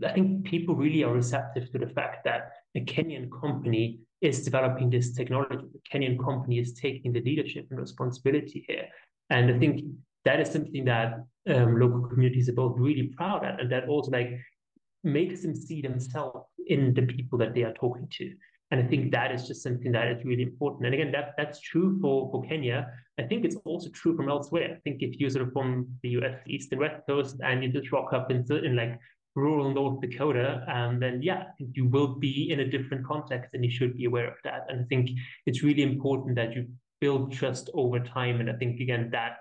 I 0.04 0.12
think 0.12 0.44
people 0.44 0.74
really 0.74 1.04
are 1.04 1.12
receptive 1.12 1.70
to 1.72 1.78
the 1.78 1.86
fact 1.86 2.24
that 2.24 2.52
a 2.74 2.80
Kenyan 2.84 3.28
company 3.40 4.00
is 4.20 4.44
developing 4.44 4.90
this 4.90 5.14
technology. 5.14 5.66
The 5.72 5.80
Kenyan 5.92 6.18
company 6.18 6.58
is 6.58 6.72
taking 6.72 7.12
the 7.12 7.20
leadership 7.20 7.66
and 7.70 7.78
responsibility 7.78 8.64
here. 8.66 8.86
And 9.28 9.54
I 9.54 9.58
think 9.58 9.84
that 10.24 10.40
is 10.40 10.50
something 10.50 10.84
that 10.86 11.24
um, 11.48 11.78
local 11.78 12.08
communities 12.08 12.48
are 12.48 12.54
both 12.54 12.78
really 12.78 13.12
proud 13.16 13.44
at, 13.44 13.60
and 13.60 13.70
that 13.72 13.88
also 13.88 14.10
like 14.10 14.38
makes 15.04 15.42
them 15.42 15.54
see 15.54 15.80
themselves 15.80 16.46
in 16.66 16.92
the 16.94 17.02
people 17.02 17.38
that 17.38 17.54
they 17.54 17.62
are 17.62 17.72
talking 17.74 18.08
to. 18.10 18.34
And 18.70 18.80
I 18.80 18.86
think 18.86 19.10
that 19.12 19.32
is 19.32 19.48
just 19.48 19.62
something 19.62 19.90
that 19.92 20.08
is 20.08 20.24
really 20.24 20.42
important. 20.42 20.86
And 20.86 20.94
again, 20.94 21.10
that 21.12 21.34
that's 21.36 21.60
true 21.60 21.98
for, 22.00 22.30
for 22.30 22.42
Kenya. 22.44 22.92
I 23.18 23.24
think 23.24 23.44
it's 23.44 23.56
also 23.64 23.90
true 23.90 24.16
from 24.16 24.28
elsewhere. 24.28 24.76
I 24.76 24.80
think 24.84 25.02
if 25.02 25.18
you're 25.18 25.30
sort 25.30 25.46
of 25.48 25.52
from 25.52 25.88
the 26.02 26.10
US 26.10 26.38
East 26.46 26.70
and 26.72 26.80
West 26.80 27.02
Coast 27.08 27.36
and 27.44 27.64
you 27.64 27.70
just 27.70 27.90
rock 27.90 28.12
up 28.12 28.30
in, 28.30 28.46
in 28.64 28.76
like 28.76 28.98
rural 29.34 29.72
North 29.72 30.00
Dakota, 30.00 30.64
um, 30.72 31.00
then 31.00 31.20
yeah, 31.20 31.44
you 31.58 31.86
will 31.86 32.14
be 32.14 32.50
in 32.52 32.60
a 32.60 32.64
different 32.64 33.04
context 33.06 33.50
and 33.54 33.64
you 33.64 33.70
should 33.70 33.96
be 33.96 34.04
aware 34.04 34.28
of 34.28 34.36
that. 34.44 34.66
And 34.68 34.80
I 34.80 34.84
think 34.84 35.10
it's 35.46 35.62
really 35.62 35.82
important 35.82 36.36
that 36.36 36.54
you 36.54 36.68
build 37.00 37.32
trust 37.32 37.70
over 37.74 37.98
time. 37.98 38.40
And 38.40 38.48
I 38.48 38.54
think 38.54 38.80
again 38.80 39.10
that 39.10 39.38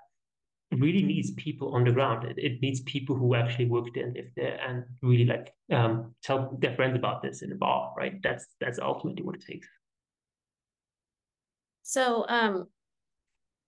really 0.72 1.02
needs 1.02 1.32
people 1.32 1.74
on 1.74 1.84
the 1.84 1.92
ground. 1.92 2.26
It, 2.26 2.38
it 2.38 2.62
needs 2.62 2.82
people 2.82 3.16
who 3.16 3.36
actually 3.36 3.66
work 3.66 3.88
there 3.94 4.06
and 4.06 4.16
live 4.16 4.30
there 4.36 4.60
and 4.68 4.84
really 5.02 5.26
like 5.26 5.54
um, 5.72 6.14
tell 6.24 6.56
their 6.60 6.76
friends 6.76 6.96
about 6.96 7.22
this 7.22 7.42
in 7.42 7.52
a 7.52 7.56
bar, 7.56 7.94
right? 7.98 8.22
That's 8.22 8.46
that's 8.60 8.80
ultimately 8.80 9.24
what 9.24 9.36
it 9.36 9.46
takes. 9.46 9.68
So 11.84 12.26
um, 12.30 12.68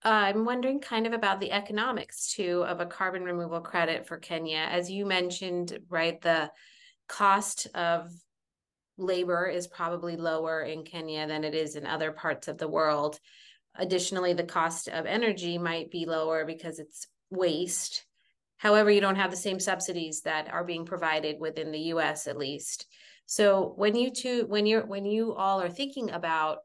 I'm 0.03 0.45
wondering 0.45 0.79
kind 0.79 1.07
of 1.07 1.13
about 1.13 1.39
the 1.39 1.51
economics 1.51 2.33
too 2.33 2.63
of 2.67 2.79
a 2.79 2.85
carbon 2.85 3.23
removal 3.23 3.61
credit 3.61 4.07
for 4.07 4.17
Kenya. 4.17 4.67
As 4.69 4.89
you 4.91 5.05
mentioned, 5.05 5.79
right, 5.89 6.21
the 6.21 6.51
cost 7.07 7.67
of 7.73 8.11
labor 8.97 9.47
is 9.47 9.67
probably 9.67 10.17
lower 10.17 10.61
in 10.61 10.83
Kenya 10.83 11.27
than 11.27 11.43
it 11.43 11.55
is 11.55 11.75
in 11.75 11.85
other 11.85 12.11
parts 12.11 12.47
of 12.47 12.57
the 12.57 12.67
world. 12.67 13.19
Additionally, 13.75 14.33
the 14.33 14.43
cost 14.43 14.87
of 14.87 15.05
energy 15.05 15.57
might 15.57 15.91
be 15.91 16.05
lower 16.05 16.45
because 16.45 16.79
it's 16.79 17.07
waste. 17.29 18.05
However, 18.57 18.91
you 18.91 19.01
don't 19.01 19.15
have 19.15 19.31
the 19.31 19.37
same 19.37 19.59
subsidies 19.59 20.21
that 20.21 20.51
are 20.51 20.63
being 20.63 20.85
provided 20.85 21.39
within 21.39 21.71
the 21.71 21.79
US 21.79 22.27
at 22.27 22.37
least. 22.37 22.85
So 23.25 23.73
when 23.77 23.95
you 23.95 24.11
two 24.11 24.45
when 24.47 24.65
you're 24.65 24.85
when 24.85 25.05
you 25.05 25.33
all 25.33 25.61
are 25.61 25.69
thinking 25.69 26.11
about 26.11 26.59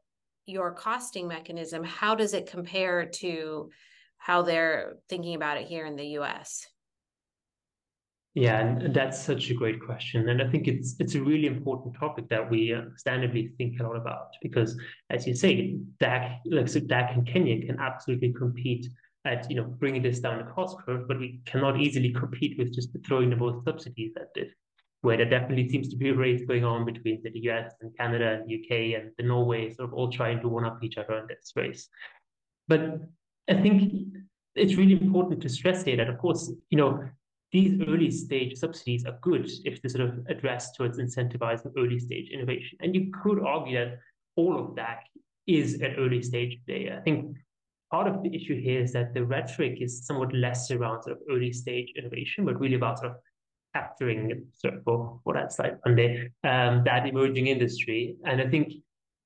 your 0.45 0.73
costing 0.73 1.27
mechanism, 1.27 1.83
how 1.83 2.15
does 2.15 2.33
it 2.33 2.49
compare 2.49 3.05
to 3.05 3.69
how 4.17 4.41
they're 4.41 4.97
thinking 5.09 5.35
about 5.35 5.57
it 5.57 5.67
here 5.67 5.85
in 5.85 5.95
the 5.95 6.07
US? 6.19 6.67
Yeah, 8.37 8.59
and 8.59 8.93
that's 8.93 9.19
such 9.19 9.49
a 9.49 9.55
great 9.55 9.81
question, 9.83 10.29
and 10.29 10.43
I 10.43 10.47
think 10.47 10.67
it's 10.67 10.95
it's 10.99 11.15
a 11.15 11.21
really 11.23 11.47
important 11.47 11.95
topic 11.99 12.29
that 12.29 12.47
we 12.47 12.71
understandably 12.71 13.47
think 13.57 13.79
a 13.79 13.83
lot 13.83 13.95
about 13.95 14.27
because, 14.43 14.79
as 15.09 15.25
you 15.25 15.33
say, 15.33 15.79
DAC 15.99 16.41
like 16.45 16.67
so 16.67 16.79
DAC 16.79 17.17
in 17.17 17.25
Kenya 17.25 17.65
can 17.65 17.79
absolutely 17.79 18.33
compete 18.33 18.85
at 19.25 19.49
you 19.49 19.55
know 19.55 19.63
bringing 19.63 20.03
this 20.03 20.19
down 20.19 20.37
the 20.37 20.51
cost 20.51 20.77
curve, 20.85 21.07
but 21.07 21.17
we 21.17 21.41
cannot 21.47 21.81
easily 21.81 22.13
compete 22.13 22.59
with 22.59 22.71
just 22.75 22.95
throwing 23.07 23.31
the 23.31 23.35
most 23.35 23.65
subsidies 23.65 24.13
at 24.17 24.29
it. 24.35 24.49
Where 25.01 25.17
there 25.17 25.31
definitely 25.31 25.69
seems 25.69 25.89
to 25.89 25.97
be 25.97 26.09
a 26.09 26.13
race 26.13 26.43
going 26.47 26.63
on 26.63 26.85
between 26.85 27.23
the 27.23 27.31
US 27.49 27.73
and 27.81 27.89
Canada 27.97 28.33
and 28.33 28.43
UK 28.43 29.01
and 29.01 29.09
the 29.17 29.23
Norway, 29.23 29.73
sort 29.73 29.89
of 29.89 29.95
all 29.95 30.11
trying 30.11 30.41
to 30.41 30.47
one 30.47 30.63
up 30.63 30.83
each 30.83 30.99
other 30.99 31.17
in 31.17 31.25
this 31.27 31.53
race. 31.55 31.89
But 32.67 32.99
I 33.49 33.55
think 33.55 34.13
it's 34.53 34.75
really 34.75 35.01
important 35.01 35.41
to 35.41 35.49
stress 35.49 35.83
here 35.83 35.97
that, 35.97 36.07
of 36.09 36.19
course, 36.19 36.51
you 36.69 36.77
know, 36.77 37.03
these 37.51 37.81
early 37.87 38.11
stage 38.11 38.57
subsidies 38.57 39.05
are 39.05 39.17
good 39.21 39.49
if 39.63 39.81
they 39.81 39.89
sort 39.89 40.09
of 40.09 40.25
address 40.27 40.71
towards 40.73 40.99
incentivizing 40.99 41.71
early 41.77 41.99
stage 41.99 42.29
innovation. 42.29 42.77
And 42.81 42.93
you 42.93 43.11
could 43.11 43.41
argue 43.41 43.77
that 43.77 43.99
all 44.35 44.59
of 44.59 44.75
that 44.75 45.03
is 45.47 45.81
at 45.81 45.97
early 45.97 46.21
stage 46.21 46.59
today. 46.65 46.93
I 46.95 46.99
think 46.99 47.37
part 47.89 48.07
of 48.07 48.21
the 48.21 48.35
issue 48.35 48.61
here 48.61 48.81
is 48.81 48.91
that 48.93 49.13
the 49.13 49.23
rhetoric 49.23 49.81
is 49.81 50.05
somewhat 50.05 50.33
less 50.33 50.69
around 50.71 51.03
sort 51.03 51.17
of 51.17 51.23
early 51.31 51.53
stage 51.53 51.93
innovation, 51.97 52.45
but 52.45 52.59
really 52.59 52.75
about 52.75 52.99
sort 52.99 53.11
of 53.11 53.17
capturing 53.73 54.45
sort 54.53 54.75
of 54.75 54.83
for, 54.83 55.19
for 55.23 55.33
that 55.33 55.53
slide 55.53 55.77
Monday, 55.85 56.29
um, 56.43 56.83
that 56.83 57.07
emerging 57.07 57.47
industry. 57.47 58.17
And 58.25 58.41
I 58.41 58.47
think 58.49 58.73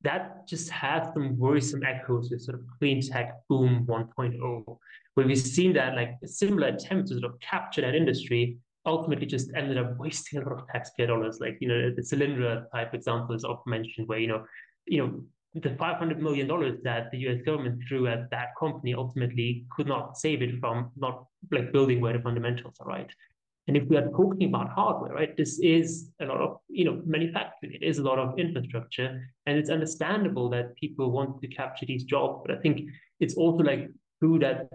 that 0.03 0.47
just 0.47 0.69
has 0.69 1.13
some 1.13 1.37
worrisome 1.37 1.83
echoes 1.83 2.29
with 2.31 2.41
sort 2.41 2.59
of 2.59 2.65
clean 2.79 3.01
tech 3.01 3.33
boom 3.49 3.85
1.0, 3.87 4.77
where 5.15 5.27
we've 5.27 5.37
seen 5.37 5.73
that 5.73 5.95
like 5.95 6.15
a 6.23 6.27
similar 6.27 6.67
attempt 6.67 7.09
to 7.09 7.19
sort 7.19 7.31
of 7.31 7.39
capture 7.39 7.81
that 7.81 7.95
industry 7.95 8.57
ultimately 8.85 9.25
just 9.25 9.51
ended 9.55 9.77
up 9.77 9.97
wasting 9.97 10.41
a 10.41 10.43
lot 10.43 10.59
of 10.59 10.67
taxpayer 10.67 11.07
dollars. 11.07 11.39
Like, 11.39 11.57
you 11.61 11.67
know, 11.67 11.91
the 11.95 12.01
Solyndra 12.01 12.65
type 12.71 12.93
example 12.93 13.35
is 13.35 13.43
often 13.43 13.69
mentioned 13.69 14.07
where, 14.07 14.19
you 14.19 14.27
know, 14.27 14.45
you 14.87 14.97
know, 14.97 15.23
the 15.53 15.69
$500 15.69 16.19
million 16.19 16.47
that 16.83 17.11
the 17.11 17.17
US 17.27 17.41
government 17.45 17.81
threw 17.87 18.07
at 18.07 18.29
that 18.31 18.49
company 18.59 18.93
ultimately 18.93 19.65
could 19.75 19.87
not 19.87 20.17
save 20.17 20.41
it 20.41 20.59
from 20.59 20.91
not 20.95 21.25
like 21.51 21.73
building 21.73 21.99
where 21.99 22.13
the 22.13 22.23
fundamentals 22.23 22.77
are 22.79 22.87
right. 22.87 23.11
And 23.67 23.77
if 23.77 23.87
we 23.87 23.97
are 23.97 24.09
talking 24.09 24.47
about 24.47 24.69
hardware, 24.69 25.13
right, 25.13 25.37
this 25.37 25.59
is 25.59 26.09
a 26.19 26.25
lot 26.25 26.41
of, 26.41 26.57
you 26.67 26.85
know, 26.85 27.01
manufacturing. 27.05 27.73
It 27.73 27.83
is 27.83 27.99
a 27.99 28.03
lot 28.03 28.17
of 28.17 28.39
infrastructure. 28.39 29.21
And 29.45 29.57
it's 29.57 29.69
understandable 29.69 30.49
that 30.49 30.75
people 30.77 31.11
want 31.11 31.41
to 31.41 31.47
capture 31.47 31.85
these 31.85 32.03
jobs. 32.03 32.41
But 32.45 32.57
I 32.57 32.59
think 32.59 32.89
it's 33.19 33.35
also 33.35 33.63
like 33.63 33.89
true 34.19 34.39
that 34.39 34.67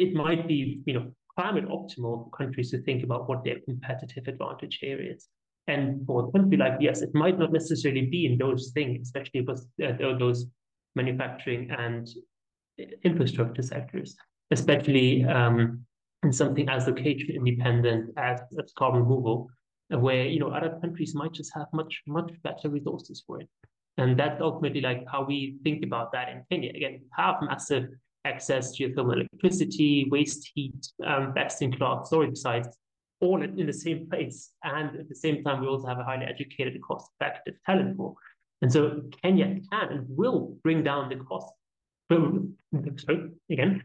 it 0.00 0.14
might 0.14 0.48
be, 0.48 0.80
you 0.86 0.94
know, 0.94 1.12
climate 1.38 1.68
optimal 1.68 2.24
for 2.24 2.30
countries 2.36 2.70
to 2.70 2.82
think 2.82 3.04
about 3.04 3.28
what 3.28 3.44
their 3.44 3.60
competitive 3.60 4.26
advantage 4.26 4.80
areas. 4.82 5.28
And 5.68 6.04
for 6.06 6.28
a 6.28 6.32
country 6.32 6.56
like 6.56 6.78
yes, 6.80 7.02
it 7.02 7.14
might 7.14 7.38
not 7.38 7.52
necessarily 7.52 8.06
be 8.06 8.26
in 8.26 8.38
those 8.38 8.72
things, 8.74 9.08
especially 9.08 9.42
with 9.42 9.64
uh, 9.84 10.18
those 10.18 10.46
manufacturing 10.96 11.70
and 11.70 12.08
infrastructure 13.04 13.62
sectors, 13.62 14.16
especially 14.50 15.24
um, 15.24 15.84
in 16.24 16.32
something 16.32 16.68
as 16.68 16.86
location 16.86 17.36
independent 17.36 18.10
as, 18.16 18.40
as 18.58 18.72
carbon 18.76 19.02
removal, 19.02 19.48
where 19.90 20.26
you 20.26 20.40
know 20.40 20.48
other 20.48 20.78
countries 20.80 21.14
might 21.14 21.32
just 21.32 21.52
have 21.54 21.66
much 21.72 22.02
much 22.06 22.30
better 22.42 22.68
resources 22.68 23.22
for 23.26 23.40
it. 23.40 23.48
And 23.98 24.18
that's 24.18 24.40
ultimately 24.40 24.80
like 24.80 25.04
how 25.12 25.24
we 25.24 25.58
think 25.62 25.84
about 25.84 26.10
that 26.12 26.28
in 26.30 26.42
Kenya. 26.50 26.70
Again, 26.70 27.02
have 27.16 27.36
massive 27.42 27.84
access 28.24 28.78
geothermal 28.78 29.14
electricity, 29.14 30.06
waste 30.10 30.50
heat, 30.54 30.86
um, 31.06 31.32
best-in-class 31.32 32.08
storage 32.08 32.36
sites, 32.36 32.76
all 33.20 33.42
in 33.42 33.66
the 33.66 33.72
same 33.72 34.08
place. 34.08 34.50
And 34.64 34.98
at 34.98 35.08
the 35.08 35.14
same 35.14 35.42
time, 35.44 35.60
we 35.60 35.66
also 35.66 35.86
have 35.86 35.98
a 35.98 36.04
highly 36.04 36.26
educated, 36.26 36.80
cost-effective 36.82 37.54
talent 37.66 37.96
pool. 37.96 38.16
And 38.62 38.72
so 38.72 39.02
Kenya 39.22 39.58
can 39.70 39.88
and 39.88 40.06
will 40.08 40.56
bring 40.62 40.82
down 40.82 41.08
the 41.08 41.16
cost. 41.16 41.52
Sorry, 42.10 43.30
again, 43.50 43.82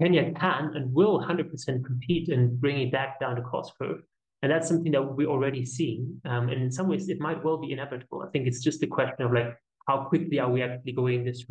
Kenya 0.00 0.32
can 0.32 0.72
and 0.74 0.92
will 0.92 1.20
100% 1.20 1.84
compete 1.84 2.28
in 2.28 2.56
bringing 2.56 2.90
that 2.92 3.18
down 3.20 3.36
the 3.36 3.42
cost 3.42 3.72
curve. 3.80 4.02
And 4.42 4.52
that's 4.52 4.68
something 4.68 4.92
that 4.92 5.02
we're 5.02 5.28
already 5.28 5.64
seeing. 5.64 6.20
Um, 6.24 6.48
and 6.48 6.62
in 6.62 6.70
some 6.70 6.88
ways, 6.88 7.08
it 7.08 7.20
might 7.20 7.42
well 7.42 7.56
be 7.56 7.72
inevitable. 7.72 8.22
I 8.22 8.30
think 8.30 8.46
it's 8.46 8.62
just 8.62 8.82
a 8.82 8.86
question 8.86 9.22
of 9.22 9.32
like, 9.32 9.56
how 9.88 10.04
quickly 10.04 10.38
are 10.38 10.50
we 10.50 10.62
actually 10.62 10.92
going 10.92 11.24
this 11.24 11.44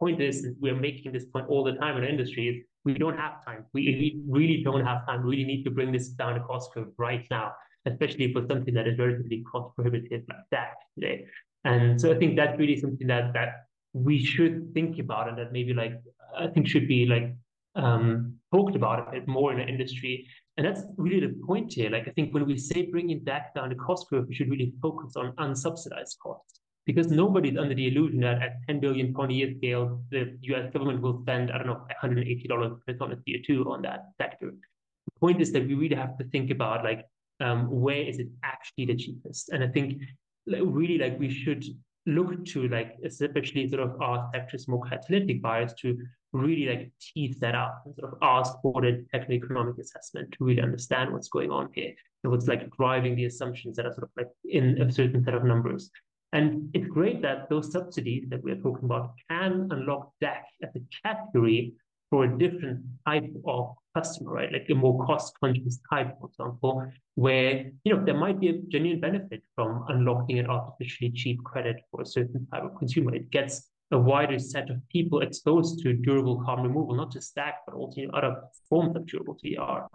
point 0.00 0.20
is, 0.20 0.46
we're 0.60 0.74
making 0.74 1.12
this 1.12 1.26
point 1.26 1.46
all 1.48 1.62
the 1.62 1.74
time 1.74 1.96
in 1.98 2.04
our 2.04 2.08
industry, 2.08 2.48
is 2.48 2.56
we 2.86 2.94
don't 2.94 3.18
have 3.18 3.44
time. 3.44 3.66
We 3.74 4.18
really 4.28 4.62
don't 4.64 4.84
have 4.84 5.06
time. 5.06 5.22
We 5.22 5.36
really 5.36 5.44
need 5.44 5.64
to 5.64 5.70
bring 5.70 5.92
this 5.92 6.08
down 6.08 6.34
the 6.34 6.40
cost 6.40 6.72
curve 6.72 6.88
right 6.96 7.26
now, 7.30 7.52
especially 7.84 8.32
for 8.32 8.46
something 8.48 8.72
that 8.74 8.88
is 8.88 8.98
relatively 8.98 9.44
cost 9.52 9.74
prohibitive 9.74 10.22
like 10.28 10.46
that 10.52 10.74
today. 10.94 11.26
And 11.64 12.00
so 12.00 12.12
I 12.12 12.18
think 12.18 12.36
that's 12.36 12.58
really 12.58 12.80
something 12.80 13.06
that 13.08 13.32
that 13.34 13.50
we 13.92 14.24
should 14.24 14.72
think 14.72 14.98
about 14.98 15.28
and 15.28 15.36
that 15.38 15.52
maybe 15.52 15.74
like 15.74 15.94
I 16.36 16.46
think 16.46 16.66
should 16.68 16.88
be 16.88 17.06
like 17.06 17.34
um, 17.74 18.36
talked 18.54 18.76
about 18.76 19.08
a 19.08 19.10
bit 19.10 19.28
more 19.28 19.52
in 19.52 19.58
the 19.58 19.66
industry. 19.66 20.26
And 20.56 20.66
that's 20.66 20.82
really 20.96 21.20
the 21.26 21.34
point 21.46 21.74
here. 21.74 21.90
Like, 21.90 22.08
I 22.08 22.12
think 22.12 22.32
when 22.32 22.46
we 22.46 22.56
say 22.56 22.86
bringing 22.86 23.22
that 23.24 23.54
down 23.54 23.68
the 23.68 23.74
cost 23.74 24.06
curve, 24.08 24.26
we 24.28 24.34
should 24.34 24.48
really 24.48 24.72
focus 24.80 25.14
on 25.16 25.32
unsubsidized 25.32 26.16
costs. 26.22 26.60
Because 26.86 27.08
nobody's 27.08 27.58
under 27.58 27.74
the 27.74 27.88
illusion 27.88 28.20
that 28.20 28.40
at 28.40 28.56
10 28.68 28.80
billion 28.80 29.12
ton 29.12 29.30
a 29.30 29.34
year 29.34 29.52
scale, 29.56 30.00
the 30.10 30.38
US 30.42 30.72
government 30.72 31.02
will 31.02 31.20
spend, 31.22 31.50
I 31.50 31.58
don't 31.58 31.66
know, 31.66 31.84
$180 32.02 32.86
per 32.86 32.92
ton 32.94 33.12
of 33.12 33.18
CO2 33.26 33.66
on 33.66 33.82
that 33.82 34.04
sector. 34.16 34.52
The 34.52 35.20
point 35.20 35.40
is 35.40 35.52
that 35.52 35.66
we 35.66 35.74
really 35.74 35.96
have 35.96 36.16
to 36.18 36.24
think 36.24 36.50
about 36.50 36.84
like, 36.84 37.04
um, 37.40 37.68
where 37.70 38.02
is 38.02 38.18
it 38.18 38.28
actually 38.44 38.86
the 38.86 38.96
cheapest? 38.96 39.50
And 39.50 39.64
I 39.64 39.68
think 39.68 40.00
really 40.46 40.98
like 40.98 41.18
we 41.18 41.28
should 41.28 41.64
look 42.06 42.44
to 42.46 42.68
like, 42.68 42.96
especially 43.04 43.68
sort 43.68 43.82
of 43.82 44.00
our 44.00 44.30
sector's 44.32 44.68
more 44.68 44.84
catalytic 44.88 45.42
buyers 45.42 45.74
to 45.80 45.98
really 46.32 46.66
like 46.68 46.92
tease 47.00 47.36
that 47.38 47.54
out 47.54 47.72
and 47.84 47.94
sort 47.96 48.12
of 48.12 48.18
ask 48.22 48.54
for 48.62 48.80
the 48.80 49.04
technical 49.12 49.46
economic 49.46 49.78
assessment 49.78 50.30
to 50.32 50.44
really 50.44 50.62
understand 50.62 51.12
what's 51.12 51.28
going 51.28 51.50
on 51.50 51.68
here 51.74 51.92
and 52.22 52.30
what's 52.30 52.46
like 52.46 52.70
driving 52.76 53.16
the 53.16 53.24
assumptions 53.24 53.76
that 53.76 53.86
are 53.86 53.92
sort 53.92 54.04
of 54.04 54.10
like 54.16 54.28
in 54.44 54.80
a 54.80 54.92
certain 54.92 55.24
set 55.24 55.34
of 55.34 55.44
numbers. 55.44 55.90
And 56.32 56.70
it's 56.74 56.88
great 56.88 57.22
that 57.22 57.48
those 57.48 57.72
subsidies 57.72 58.24
that 58.28 58.42
we're 58.42 58.56
talking 58.56 58.84
about 58.84 59.12
can 59.30 59.68
unlock 59.70 60.12
DAC 60.22 60.42
as 60.62 60.70
a 60.74 60.80
category 61.02 61.74
for 62.10 62.24
a 62.24 62.38
different 62.38 62.84
type 63.06 63.30
of 63.46 63.74
customer, 63.94 64.32
right? 64.32 64.52
Like 64.52 64.66
a 64.70 64.74
more 64.74 65.04
cost-conscious 65.06 65.80
type, 65.90 66.14
for 66.20 66.28
example, 66.28 66.92
where 67.14 67.70
you 67.84 67.94
know 67.94 68.04
there 68.04 68.16
might 68.16 68.38
be 68.38 68.48
a 68.48 68.58
genuine 68.68 69.00
benefit 69.00 69.42
from 69.54 69.84
unlocking 69.88 70.38
an 70.38 70.46
artificially 70.46 71.10
cheap 71.10 71.42
credit 71.42 71.76
for 71.90 72.02
a 72.02 72.06
certain 72.06 72.46
type 72.52 72.64
of 72.64 72.76
consumer. 72.76 73.14
It 73.14 73.30
gets 73.30 73.70
a 73.92 73.98
wider 73.98 74.38
set 74.38 74.68
of 74.70 74.78
people 74.88 75.20
exposed 75.20 75.80
to 75.82 75.92
durable 75.94 76.42
carbon 76.44 76.66
removal, 76.66 76.94
not 76.94 77.12
just 77.12 77.34
DAC, 77.36 77.52
but 77.66 77.74
also 77.74 78.00
you 78.00 78.08
know, 78.08 78.14
other 78.14 78.36
forms 78.68 78.96
of 78.96 79.06
durable 79.06 79.38
CDR. 79.42 79.86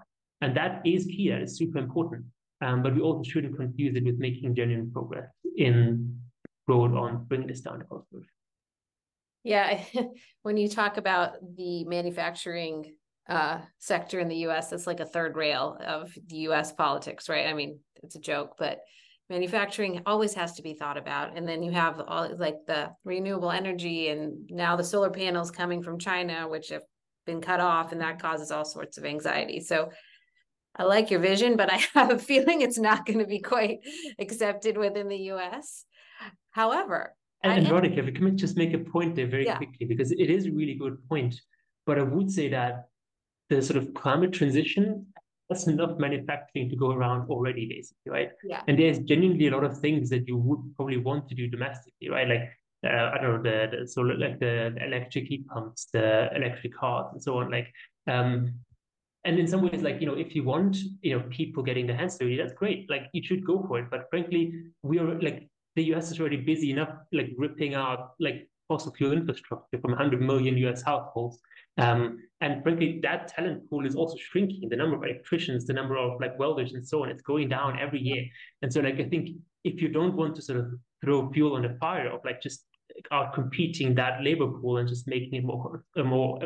And 0.41 0.55
that 0.55 0.81
is 0.85 1.05
key, 1.05 1.29
that 1.29 1.41
is 1.41 1.57
super 1.57 1.77
important. 1.77 2.25
Um, 2.61 2.83
but 2.83 2.93
we 2.93 3.01
also 3.01 3.23
shouldn't 3.23 3.57
confuse 3.57 3.95
it 3.95 4.03
with 4.03 4.19
making 4.19 4.55
genuine 4.55 4.91
progress 4.91 5.29
in 5.57 6.19
road 6.67 6.95
on 6.95 7.25
bringing 7.25 7.47
this 7.47 7.61
down 7.61 7.79
to 7.79 7.85
cost 7.85 8.05
Yeah, 9.43 9.83
when 10.43 10.57
you 10.57 10.69
talk 10.69 10.97
about 10.97 11.33
the 11.57 11.85
manufacturing 11.85 12.95
uh, 13.27 13.59
sector 13.79 14.19
in 14.19 14.27
the 14.27 14.47
US, 14.47 14.71
it's 14.71 14.87
like 14.87 14.99
a 14.99 15.05
third 15.05 15.35
rail 15.35 15.77
of 15.85 16.15
the 16.27 16.37
US 16.49 16.71
politics, 16.71 17.29
right? 17.29 17.47
I 17.47 17.53
mean, 17.53 17.79
it's 18.03 18.15
a 18.15 18.19
joke, 18.19 18.55
but 18.57 18.79
manufacturing 19.29 20.01
always 20.05 20.33
has 20.33 20.53
to 20.53 20.61
be 20.61 20.73
thought 20.73 20.97
about. 20.97 21.37
And 21.37 21.47
then 21.47 21.63
you 21.63 21.71
have 21.71 22.01
all 22.05 22.35
like 22.37 22.57
the 22.67 22.91
renewable 23.05 23.49
energy 23.49 24.09
and 24.09 24.49
now 24.49 24.75
the 24.75 24.83
solar 24.83 25.09
panels 25.09 25.49
coming 25.49 25.81
from 25.81 25.97
china 25.97 26.49
which 26.49 26.67
have 26.67 26.83
been 27.25 27.39
cut 27.39 27.61
off 27.61 27.93
and 27.93 28.01
that 28.01 28.21
causes 28.21 28.51
all 28.51 28.65
sorts 28.65 28.97
of 28.97 29.05
anxiety. 29.05 29.61
So 29.61 29.89
i 30.75 30.83
like 30.83 31.11
your 31.11 31.19
vision 31.19 31.55
but 31.57 31.71
i 31.71 31.77
have 31.93 32.11
a 32.11 32.19
feeling 32.19 32.61
it's 32.61 32.79
not 32.79 33.05
going 33.05 33.19
to 33.19 33.25
be 33.25 33.39
quite 33.39 33.79
accepted 34.19 34.77
within 34.77 35.07
the 35.07 35.17
us 35.17 35.85
however 36.51 37.15
and, 37.43 37.65
and 37.65 37.67
Radhika, 37.67 37.97
if 37.97 38.07
I 38.07 38.11
can 38.11 38.37
just 38.37 38.55
make 38.55 38.73
a 38.73 38.77
point 38.77 39.15
there 39.15 39.25
very 39.25 39.45
yeah. 39.45 39.57
quickly, 39.57 39.87
because 39.87 40.11
it 40.11 40.29
is 40.29 40.45
a 40.45 40.51
really 40.51 40.75
good 40.75 40.97
point. 41.09 41.41
But 41.87 41.97
I 41.97 42.03
would 42.03 42.31
say 42.31 42.49
that 42.49 42.89
the 43.49 43.61
sort 43.61 43.77
of 43.77 43.93
climate 43.93 44.31
transition 44.31 45.07
that's 45.49 45.67
enough 45.67 45.99
manufacturing 45.99 46.69
to 46.69 46.75
go 46.77 46.91
around 46.91 47.29
already, 47.29 47.67
basically, 47.67 48.09
right? 48.09 48.31
Yeah. 48.43 48.61
And 48.67 48.79
there's 48.79 48.99
genuinely 48.99 49.47
a 49.47 49.51
lot 49.51 49.65
of 49.65 49.77
things 49.79 50.09
that 50.09 50.25
you 50.27 50.37
would 50.37 50.59
probably 50.77 50.97
want 50.97 51.27
to 51.27 51.35
do 51.35 51.47
domestically, 51.47 52.09
right? 52.09 52.27
Like 52.27 52.49
uh, 52.85 53.11
I 53.13 53.17
don't 53.21 53.43
know 53.43 53.51
the, 53.51 53.77
the 53.79 53.87
so 53.87 54.01
like 54.01 54.39
the, 54.39 54.73
the, 54.73 54.85
electric 54.85 55.25
heat 55.25 55.45
pumps, 55.47 55.87
the 55.91 56.29
electric 56.33 56.73
cars, 56.73 57.07
and 57.11 57.21
so 57.21 57.39
on. 57.39 57.51
Like, 57.51 57.67
um, 58.07 58.53
and 59.23 59.37
in 59.37 59.47
some 59.47 59.61
ways, 59.61 59.81
like 59.81 60.01
you 60.01 60.07
know, 60.07 60.15
if 60.15 60.35
you 60.35 60.43
want, 60.43 60.77
you 61.01 61.17
know, 61.17 61.23
people 61.29 61.63
getting 61.63 61.87
their 61.87 61.95
hands 61.95 62.17
dirty, 62.17 62.37
that's 62.37 62.53
great. 62.53 62.89
Like 62.89 63.03
you 63.13 63.23
should 63.23 63.45
go 63.45 63.63
for 63.67 63.79
it. 63.79 63.85
But 63.91 64.07
frankly, 64.09 64.53
we 64.83 64.99
are 64.99 65.19
like 65.21 65.47
the 65.75 65.83
US 65.93 66.11
is 66.11 66.19
already 66.19 66.37
busy 66.37 66.71
enough, 66.71 66.89
like 67.11 67.29
ripping 67.37 67.75
out 67.75 68.13
like 68.19 68.49
fossil 68.67 68.93
fuel 68.93 69.11
infrastructure 69.11 69.79
from 69.79 69.91
100 69.91 70.21
million 70.21 70.57
US 70.57 70.81
households 70.81 71.39
um, 71.77 72.19
and 72.41 72.61
frankly, 72.63 72.99
that 73.03 73.27
talent 73.29 73.69
pool 73.69 73.85
is 73.85 73.95
also 73.95 74.17
shrinking. 74.17 74.69
The 74.69 74.75
number 74.75 74.95
of 74.95 75.03
electricians, 75.03 75.65
the 75.65 75.73
number 75.73 75.97
of 75.97 76.19
like 76.19 76.37
welders 76.37 76.73
and 76.73 76.85
so 76.85 77.03
on, 77.03 77.09
it's 77.09 77.21
going 77.21 77.49
down 77.49 77.79
every 77.79 77.99
year. 77.99 78.25
And 78.61 78.71
so 78.71 78.81
like 78.81 78.99
I 78.99 79.05
think 79.05 79.29
if 79.63 79.81
you 79.81 79.89
don't 79.89 80.15
want 80.15 80.35
to 80.35 80.41
sort 80.41 80.59
of 80.59 80.73
throw 81.03 81.31
fuel 81.31 81.55
on 81.55 81.61
the 81.61 81.77
fire 81.79 82.09
of 82.09 82.21
like 82.25 82.41
just 82.41 82.65
out 83.11 83.33
competing 83.33 83.95
that 83.95 84.21
labor 84.21 84.47
pool 84.47 84.77
and 84.77 84.87
just 84.87 85.07
making 85.07 85.33
it 85.33 85.43
more 85.43 85.83
uh, 85.95 86.03
more 86.03 86.39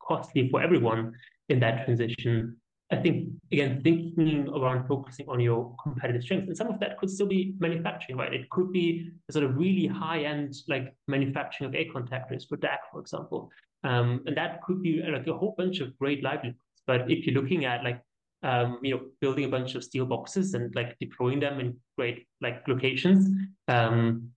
costly 0.00 0.48
for 0.48 0.62
everyone 0.62 1.12
in 1.50 1.60
that 1.60 1.84
transition, 1.84 2.56
I 2.92 2.96
think 2.96 3.28
again 3.52 3.80
thinking 3.82 4.48
around 4.48 4.88
focusing 4.88 5.28
on 5.28 5.40
your 5.40 5.74
competitive 5.82 6.22
strengths, 6.22 6.48
and 6.48 6.56
some 6.56 6.68
of 6.68 6.80
that 6.80 6.98
could 6.98 7.10
still 7.10 7.26
be 7.26 7.54
manufacturing, 7.58 8.18
right? 8.18 8.32
It 8.32 8.48
could 8.50 8.72
be 8.72 9.10
a 9.28 9.32
sort 9.32 9.44
of 9.44 9.56
really 9.56 9.86
high 9.86 10.22
end 10.24 10.54
like 10.68 10.94
manufacturing 11.06 11.68
of 11.68 11.74
air 11.74 11.86
contactors 11.94 12.48
for 12.48 12.56
DAC, 12.56 12.78
for 12.90 13.00
example, 13.00 13.50
um, 13.84 14.22
and 14.26 14.36
that 14.36 14.62
could 14.62 14.82
be 14.82 15.02
like 15.02 15.26
a 15.26 15.36
whole 15.36 15.54
bunch 15.56 15.80
of 15.80 15.96
great 15.98 16.22
livelihoods. 16.22 16.58
But 16.86 17.10
if 17.10 17.26
you're 17.26 17.40
looking 17.40 17.64
at 17.64 17.84
like 17.84 18.02
um, 18.42 18.78
you 18.82 18.94
know, 18.94 19.02
building 19.20 19.44
a 19.44 19.48
bunch 19.48 19.74
of 19.74 19.84
steel 19.84 20.06
boxes 20.06 20.54
and 20.54 20.74
like 20.74 20.96
deploying 20.98 21.40
them 21.40 21.60
in 21.60 21.76
great 21.96 22.26
like 22.40 22.66
locations, 22.66 23.28
um, 23.68 24.30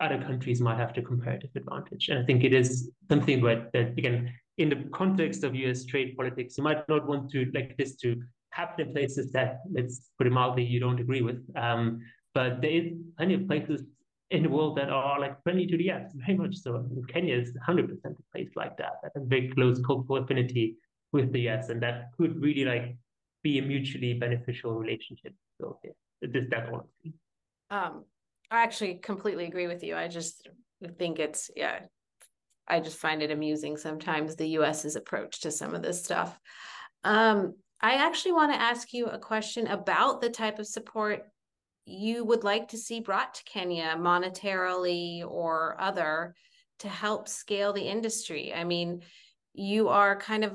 other 0.00 0.18
countries 0.18 0.60
might 0.60 0.78
have 0.78 0.94
the 0.94 1.02
comparative 1.02 1.50
advantage. 1.56 2.08
And 2.08 2.20
I 2.20 2.24
think 2.24 2.44
it 2.44 2.52
is 2.52 2.90
something 3.08 3.40
where 3.40 3.68
that 3.72 3.98
again, 3.98 4.32
in 4.58 4.68
the 4.68 4.84
context 4.92 5.44
of 5.44 5.54
US 5.54 5.84
trade 5.84 6.16
politics, 6.16 6.58
you 6.58 6.64
might 6.64 6.86
not 6.88 7.06
want 7.06 7.30
to 7.30 7.50
like 7.54 7.76
this 7.76 7.96
to 7.96 8.20
happen 8.50 8.88
in 8.88 8.92
places 8.92 9.30
that 9.32 9.60
let's 9.72 10.10
put 10.18 10.26
it 10.26 10.30
mildly 10.30 10.64
you 10.64 10.80
don't 10.80 11.00
agree 11.00 11.22
with. 11.22 11.42
Um, 11.56 12.00
but 12.34 12.60
there 12.60 12.70
is 12.70 12.92
plenty 13.16 13.34
of 13.34 13.46
places 13.46 13.82
in 14.30 14.42
the 14.42 14.48
world 14.48 14.76
that 14.76 14.90
are 14.90 15.18
like 15.18 15.42
friendly 15.42 15.66
to 15.66 15.76
the 15.76 15.90
US, 15.90 16.12
very 16.14 16.36
much 16.36 16.56
so. 16.56 16.84
Kenya 17.08 17.36
is 17.36 17.52
100% 17.66 17.90
a 18.04 18.10
place 18.32 18.50
like 18.56 18.76
that, 18.76 18.94
that 19.02 19.12
has 19.14 19.24
very 19.26 19.48
close 19.50 19.80
cultural 19.86 20.22
affinity 20.22 20.76
with 21.12 21.32
the 21.32 21.48
US, 21.48 21.70
and 21.70 21.82
that 21.82 22.10
could 22.18 22.40
really 22.42 22.64
like 22.64 22.96
be 23.42 23.58
a 23.58 23.62
mutually 23.62 24.14
beneficial 24.14 24.74
relationship. 24.74 25.34
So 25.60 25.78
yeah, 25.84 25.92
this 26.20 26.44
that 26.50 26.66
honestly. 26.66 27.14
Um, 27.70 28.04
I 28.50 28.62
actually 28.62 28.94
completely 28.94 29.46
agree 29.46 29.68
with 29.68 29.84
you. 29.84 29.94
I 29.94 30.08
just 30.08 30.48
think 30.98 31.18
it's 31.18 31.50
yeah, 31.56 31.80
I 32.68 32.80
just 32.80 32.98
find 32.98 33.22
it 33.22 33.30
amusing 33.30 33.76
sometimes 33.76 34.36
the 34.36 34.48
US's 34.48 34.96
approach 34.96 35.40
to 35.40 35.50
some 35.50 35.74
of 35.74 35.82
this 35.82 36.04
stuff. 36.04 36.38
Um, 37.04 37.54
I 37.80 37.94
actually 37.94 38.32
want 38.32 38.52
to 38.52 38.60
ask 38.60 38.92
you 38.92 39.06
a 39.06 39.18
question 39.18 39.66
about 39.68 40.20
the 40.20 40.30
type 40.30 40.58
of 40.58 40.66
support 40.66 41.22
you 41.86 42.24
would 42.24 42.44
like 42.44 42.68
to 42.68 42.78
see 42.78 43.00
brought 43.00 43.34
to 43.34 43.44
Kenya 43.44 43.96
monetarily 43.98 45.24
or 45.26 45.80
other 45.80 46.34
to 46.80 46.88
help 46.88 47.28
scale 47.28 47.72
the 47.72 47.88
industry? 47.88 48.52
I 48.52 48.64
mean, 48.64 49.02
you 49.54 49.88
are 49.88 50.18
kind 50.18 50.44
of 50.44 50.52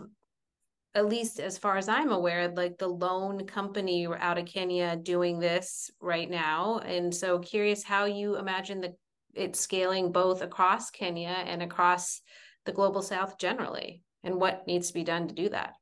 at 0.95 1.08
least 1.10 1.39
as 1.39 1.58
far 1.58 1.78
as 1.78 1.89
I'm 1.89 2.12
aware, 2.12 2.49
like 2.49 2.78
the 2.78 2.88
lone 2.88 3.45
company 3.47 4.08
out 4.08 4.38
of 4.38 4.45
Kenya 4.45 4.95
doing 4.95 5.39
this 5.39 5.89
right 5.99 6.30
now. 6.30 6.80
And 6.86 7.13
so 7.13 7.39
curious 7.39 7.84
how 7.84 8.06
you 8.06 8.38
imagine 8.38 8.80
the 8.80 8.93
it 9.33 9.55
scaling 9.55 10.11
both 10.11 10.41
across 10.41 10.89
Kenya 10.89 11.35
and 11.45 11.61
across 11.61 12.21
the 12.65 12.71
global 12.71 13.01
south 13.01 13.37
generally, 13.37 14.03
and 14.23 14.35
what 14.35 14.65
needs 14.67 14.87
to 14.87 14.93
be 14.93 15.03
done 15.03 15.27
to 15.27 15.33
do 15.33 15.49
that. 15.49 15.73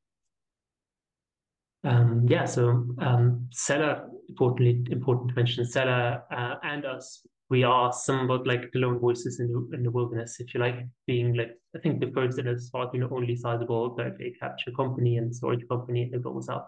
Um, 1.84 2.26
yeah, 2.28 2.44
so 2.44 2.86
um, 2.98 3.48
Cella, 3.52 4.06
importantly, 4.28 4.84
important 4.90 5.30
to 5.30 5.34
mention, 5.34 5.64
Cella 5.64 6.22
uh, 6.30 6.54
and 6.62 6.84
us, 6.84 7.26
we 7.50 7.64
are 7.64 7.92
somewhat 7.92 8.46
like 8.46 8.70
the 8.72 8.78
lone 8.78 8.98
voices 8.98 9.40
in 9.40 9.52
the, 9.52 9.76
in 9.76 9.82
the 9.82 9.90
wilderness, 9.90 10.38
if 10.38 10.54
you 10.54 10.60
like, 10.60 10.86
being 11.06 11.34
like, 11.34 11.50
I 11.76 11.80
think 11.80 12.00
the 12.00 12.10
first 12.12 12.38
and 12.38 12.48
as 12.48 12.68
far 12.70 12.86
as 12.86 12.90
we 12.92 13.00
know, 13.00 13.08
only 13.10 13.36
sizable 13.36 13.94
direct 13.94 14.22
capture 14.40 14.70
company 14.70 15.18
and 15.18 15.34
storage 15.34 15.66
company 15.68 16.02
in 16.02 16.10
the 16.10 16.18
global 16.18 16.42
south. 16.42 16.66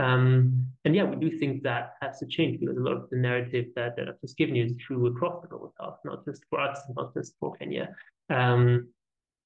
Um, 0.00 0.66
and 0.86 0.96
yeah, 0.96 1.04
we 1.04 1.16
do 1.16 1.36
think 1.38 1.62
that 1.62 1.94
has 2.00 2.18
to 2.20 2.26
change 2.26 2.58
because 2.58 2.78
a 2.78 2.80
lot 2.80 2.96
of 2.96 3.10
the 3.10 3.18
narrative 3.18 3.66
that, 3.76 3.96
that 3.96 4.08
I've 4.08 4.20
just 4.22 4.38
given 4.38 4.54
you 4.54 4.64
is 4.64 4.74
true 4.76 5.06
across 5.08 5.42
the 5.42 5.48
global 5.48 5.74
south, 5.78 5.98
not 6.04 6.24
just 6.24 6.42
for 6.48 6.58
us, 6.58 6.80
not 6.96 7.12
just 7.12 7.34
for 7.38 7.54
Kenya. 7.56 7.94
Um, 8.30 8.88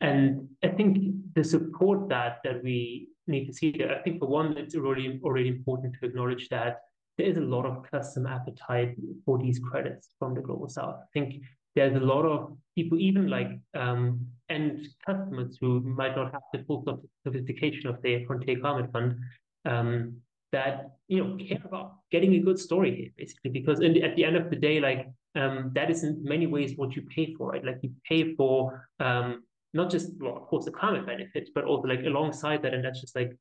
and 0.01 0.49
I 0.63 0.69
think 0.69 0.99
the 1.35 1.43
support 1.43 2.09
that 2.11 2.39
that 2.45 2.63
we 2.63 3.09
need 3.27 3.47
to 3.47 3.53
see 3.53 3.73
there. 3.77 3.99
I 3.99 4.03
think 4.03 4.21
for 4.21 4.29
one, 4.29 4.57
it's 4.57 4.77
already 4.77 5.21
already 5.25 5.49
important 5.49 5.97
to 6.01 6.07
acknowledge 6.07 6.49
that 6.51 6.83
there 7.17 7.27
is 7.27 7.37
a 7.37 7.41
lot 7.41 7.65
of 7.65 7.91
custom 7.91 8.27
appetite 8.27 8.97
for 9.25 9.39
these 9.39 9.59
credits 9.59 10.11
from 10.19 10.35
the 10.35 10.41
global 10.41 10.69
south. 10.69 10.97
I 11.03 11.07
think 11.13 11.43
there's 11.75 11.97
a 11.97 12.05
lot 12.05 12.25
of 12.25 12.57
people, 12.77 12.99
even 12.99 13.29
like 13.29 13.59
um, 13.75 14.27
end 14.49 14.87
customers 15.07 15.59
who 15.61 15.81
might 15.81 16.17
not 16.17 16.33
have 16.33 16.43
the 16.53 16.63
full 16.65 16.85
sophistication 17.25 17.89
of 17.89 18.01
their 18.03 18.25
Frontier 18.27 18.61
Climate 18.61 18.93
Fund, 18.93 19.17
um, 19.65 20.17
that 20.55 20.93
you 21.09 21.19
know 21.19 21.37
care 21.37 21.61
about 21.65 21.97
getting 22.11 22.35
a 22.35 22.39
good 22.39 22.59
story 22.59 22.95
here, 22.97 23.11
basically, 23.19 23.51
because 23.51 23.79
the, 23.81 24.03
at 24.03 24.15
the 24.17 24.25
end 24.25 24.37
of 24.37 24.51
the 24.51 24.57
day, 24.57 24.81
like 24.81 25.09
um, 25.35 25.73
that 25.75 25.91
is 25.91 26.05
in 26.05 26.23
many 26.23 26.47
ways 26.47 26.75
what 26.77 26.95
you 26.97 27.03
pay 27.03 27.35
for, 27.35 27.51
right? 27.51 27.65
Like 27.65 27.81
you 27.83 27.91
pay 28.09 28.35
for 28.35 28.89
um, 29.01 29.43
not 29.73 29.91
just 29.91 30.13
well, 30.21 30.37
of 30.37 30.45
course 30.47 30.65
the 30.65 30.71
climate 30.71 31.07
benefits, 31.07 31.51
but 31.55 31.65
also 31.65 31.89
like 31.89 32.05
alongside 32.05 32.63
that, 32.63 32.73
and 32.75 32.85
that's 32.85 33.01
just 33.01 33.17
like 33.17 33.33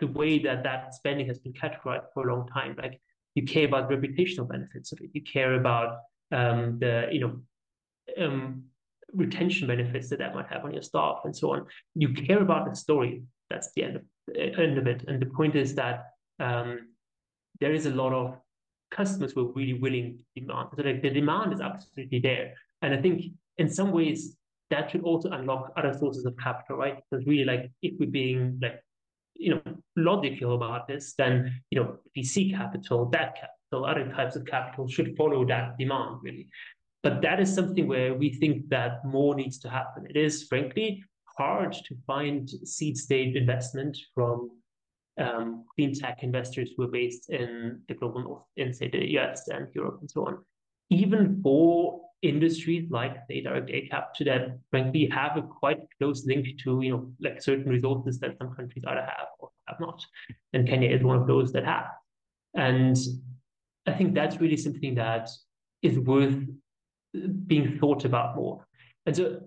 the 0.00 0.06
way 0.06 0.38
that 0.38 0.62
that 0.62 0.94
spending 0.94 1.26
has 1.26 1.38
been 1.38 1.52
categorized 1.52 2.06
for 2.14 2.28
a 2.28 2.34
long 2.34 2.46
time. 2.48 2.76
Like 2.78 3.00
you 3.34 3.44
care 3.44 3.66
about 3.66 3.90
reputational 3.90 4.48
benefits 4.48 4.92
of 4.92 5.00
it, 5.00 5.10
you 5.12 5.22
care 5.22 5.54
about 5.54 5.98
um, 6.32 6.78
the 6.78 7.08
you 7.10 7.20
know 7.20 8.24
um, 8.24 8.64
retention 9.12 9.66
benefits 9.66 10.08
that 10.10 10.20
that 10.20 10.34
might 10.34 10.48
have 10.48 10.64
on 10.64 10.72
your 10.72 10.82
staff 10.82 11.18
and 11.24 11.36
so 11.36 11.52
on. 11.54 11.66
You 11.94 12.14
care 12.14 12.40
about 12.40 12.68
the 12.68 12.76
story. 12.76 13.22
That's 13.50 13.70
the 13.74 13.82
end 13.82 13.96
of 13.96 14.02
end 14.36 14.78
of 14.78 14.86
it. 14.86 15.04
And 15.08 15.20
the 15.20 15.26
point 15.26 15.54
is 15.54 15.74
that 15.74 16.06
um, 16.40 16.88
there 17.60 17.72
is 17.72 17.86
a 17.86 17.90
lot 17.90 18.12
of 18.12 18.38
customers 18.90 19.32
who 19.32 19.48
are 19.48 19.52
really 19.52 19.74
willing 19.74 20.18
to 20.18 20.40
demand. 20.40 20.68
So 20.76 20.82
like 20.82 21.02
the 21.02 21.10
demand 21.10 21.52
is 21.52 21.60
absolutely 21.60 22.20
there. 22.20 22.54
And 22.82 22.94
I 22.94 23.00
think 23.00 23.24
in 23.58 23.68
some 23.68 23.92
ways 23.92 24.36
that 24.70 24.90
should 24.90 25.02
also 25.02 25.30
unlock 25.30 25.72
other 25.76 25.96
sources 25.96 26.24
of 26.24 26.36
capital, 26.36 26.76
right? 26.76 26.98
Because 27.10 27.26
really 27.26 27.44
like 27.44 27.70
if 27.82 27.94
we're 27.98 28.10
being 28.10 28.58
like, 28.60 28.82
you 29.34 29.54
know, 29.54 29.62
logical 29.96 30.54
about 30.54 30.88
this, 30.88 31.14
then 31.16 31.60
you 31.70 31.80
know, 31.80 31.98
VC 32.16 32.54
capital, 32.54 33.06
that 33.10 33.34
capital, 33.34 33.84
other 33.84 34.10
types 34.12 34.36
of 34.36 34.44
capital 34.46 34.88
should 34.88 35.16
follow 35.16 35.44
that 35.46 35.76
demand 35.78 36.18
really. 36.22 36.48
But 37.02 37.22
that 37.22 37.38
is 37.38 37.54
something 37.54 37.86
where 37.86 38.14
we 38.14 38.32
think 38.32 38.68
that 38.70 39.04
more 39.04 39.34
needs 39.34 39.58
to 39.60 39.70
happen. 39.70 40.06
It 40.08 40.16
is 40.16 40.44
frankly 40.44 41.04
hard 41.38 41.72
to 41.72 41.96
find 42.06 42.48
seed 42.64 42.96
stage 42.96 43.36
investment 43.36 43.96
from 44.14 44.50
um, 45.18 45.64
clean 45.74 45.94
tech 45.94 46.22
investors 46.22 46.70
who 46.76 46.84
are 46.84 46.88
based 46.88 47.30
in 47.30 47.80
the 47.88 47.94
global 47.94 48.22
north, 48.22 48.42
in 48.56 48.72
say 48.72 48.88
the 48.88 49.18
US 49.18 49.48
and 49.48 49.68
Europe 49.74 49.98
and 50.00 50.10
so 50.10 50.26
on. 50.26 50.38
Even 50.90 51.40
for 51.42 52.02
industries 52.22 52.90
like 52.90 53.16
the 53.28 53.42
direct 53.42 53.90
capture 53.90 54.24
that 54.24 54.58
frankly 54.70 55.06
have 55.06 55.36
a 55.36 55.42
quite 55.42 55.78
close 55.98 56.26
link 56.26 56.46
to 56.64 56.80
you 56.80 56.90
know 56.90 57.12
like 57.20 57.42
certain 57.42 57.68
resources 57.68 58.18
that 58.18 58.36
some 58.38 58.54
countries 58.54 58.84
either 58.86 59.02
have 59.02 59.28
or 59.38 59.50
have 59.66 59.80
not, 59.80 60.04
and 60.52 60.68
Kenya 60.68 60.90
is 60.90 61.02
one 61.02 61.16
of 61.16 61.26
those 61.26 61.52
that 61.52 61.64
have. 61.64 61.86
And 62.54 62.96
I 63.86 63.92
think 63.92 64.14
that's 64.14 64.40
really 64.40 64.56
something 64.56 64.94
that 64.96 65.28
is 65.82 65.98
worth 65.98 66.38
being 67.46 67.78
thought 67.78 68.04
about 68.04 68.36
more. 68.36 68.66
And 69.04 69.16
so 69.16 69.40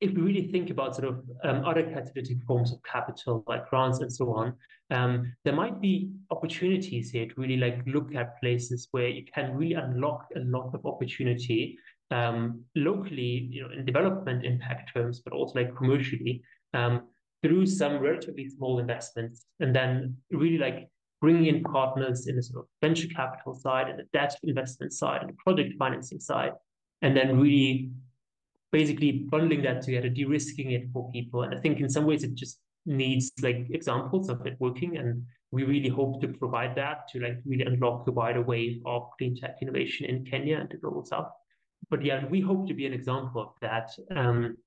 if 0.00 0.12
we 0.12 0.22
really 0.22 0.52
think 0.52 0.70
about 0.70 0.94
sort 0.94 1.08
of 1.08 1.22
um, 1.44 1.64
other 1.64 1.82
catalytic 1.82 2.38
forms 2.46 2.72
of 2.72 2.78
capital 2.82 3.42
like 3.46 3.68
grants 3.68 4.00
and 4.00 4.12
so 4.12 4.32
on, 4.34 4.54
um, 4.90 5.32
there 5.44 5.54
might 5.54 5.80
be 5.80 6.10
opportunities 6.30 7.10
here 7.10 7.26
to 7.26 7.34
really 7.36 7.56
like 7.56 7.80
look 7.86 8.14
at 8.14 8.38
places 8.40 8.88
where 8.90 9.08
you 9.08 9.24
can 9.34 9.54
really 9.56 9.74
unlock 9.74 10.26
a 10.36 10.40
lot 10.40 10.70
of 10.74 10.84
opportunity 10.84 11.78
um, 12.10 12.62
locally, 12.74 13.48
you 13.50 13.62
know, 13.62 13.70
in 13.70 13.84
development 13.84 14.44
impact 14.44 14.92
terms, 14.92 15.20
but 15.20 15.32
also 15.32 15.58
like 15.58 15.74
commercially 15.76 16.42
um, 16.74 17.02
through 17.42 17.66
some 17.66 17.98
relatively 17.98 18.48
small 18.48 18.78
investments, 18.78 19.46
and 19.60 19.74
then 19.74 20.16
really 20.30 20.58
like 20.58 20.88
bringing 21.20 21.46
in 21.46 21.62
partners 21.62 22.26
in 22.28 22.36
the 22.36 22.42
sort 22.42 22.64
of 22.64 22.68
venture 22.82 23.08
capital 23.08 23.54
side 23.54 23.88
and 23.88 23.98
the 23.98 24.04
debt 24.12 24.36
investment 24.42 24.92
side 24.92 25.22
and 25.22 25.30
the 25.30 25.36
project 25.44 25.74
financing 25.78 26.20
side, 26.20 26.52
and 27.02 27.16
then 27.16 27.40
really 27.40 27.90
basically 28.76 29.10
bundling 29.32 29.62
that 29.62 29.80
together, 29.80 30.10
de-risking 30.10 30.72
it 30.72 30.84
for 30.92 31.10
people. 31.10 31.44
And 31.44 31.54
I 31.54 31.58
think 31.58 31.80
in 31.80 31.88
some 31.88 32.04
ways 32.04 32.22
it 32.24 32.34
just 32.34 32.60
needs 32.84 33.32
like 33.40 33.60
examples 33.70 34.28
of 34.28 34.46
it 34.46 34.56
working. 34.60 34.98
And 34.98 35.22
we 35.50 35.64
really 35.64 35.88
hope 35.88 36.20
to 36.20 36.28
provide 36.28 36.74
that 36.76 37.08
to 37.10 37.20
like 37.20 37.38
really 37.46 37.64
unlock 37.64 38.06
a 38.06 38.12
wider 38.12 38.42
wave 38.42 38.82
of 38.84 39.08
clean 39.16 39.34
tech 39.34 39.56
innovation 39.62 40.04
in 40.04 40.26
Kenya 40.26 40.58
and 40.58 40.68
the 40.68 40.76
global 40.76 41.06
south. 41.06 41.30
But 41.88 42.04
yeah, 42.04 42.26
we 42.26 42.42
hope 42.42 42.68
to 42.68 42.74
be 42.74 42.84
an 42.84 42.92
example 42.92 43.40
of 43.40 43.52
that. 43.62 43.88
Um, 44.14 44.58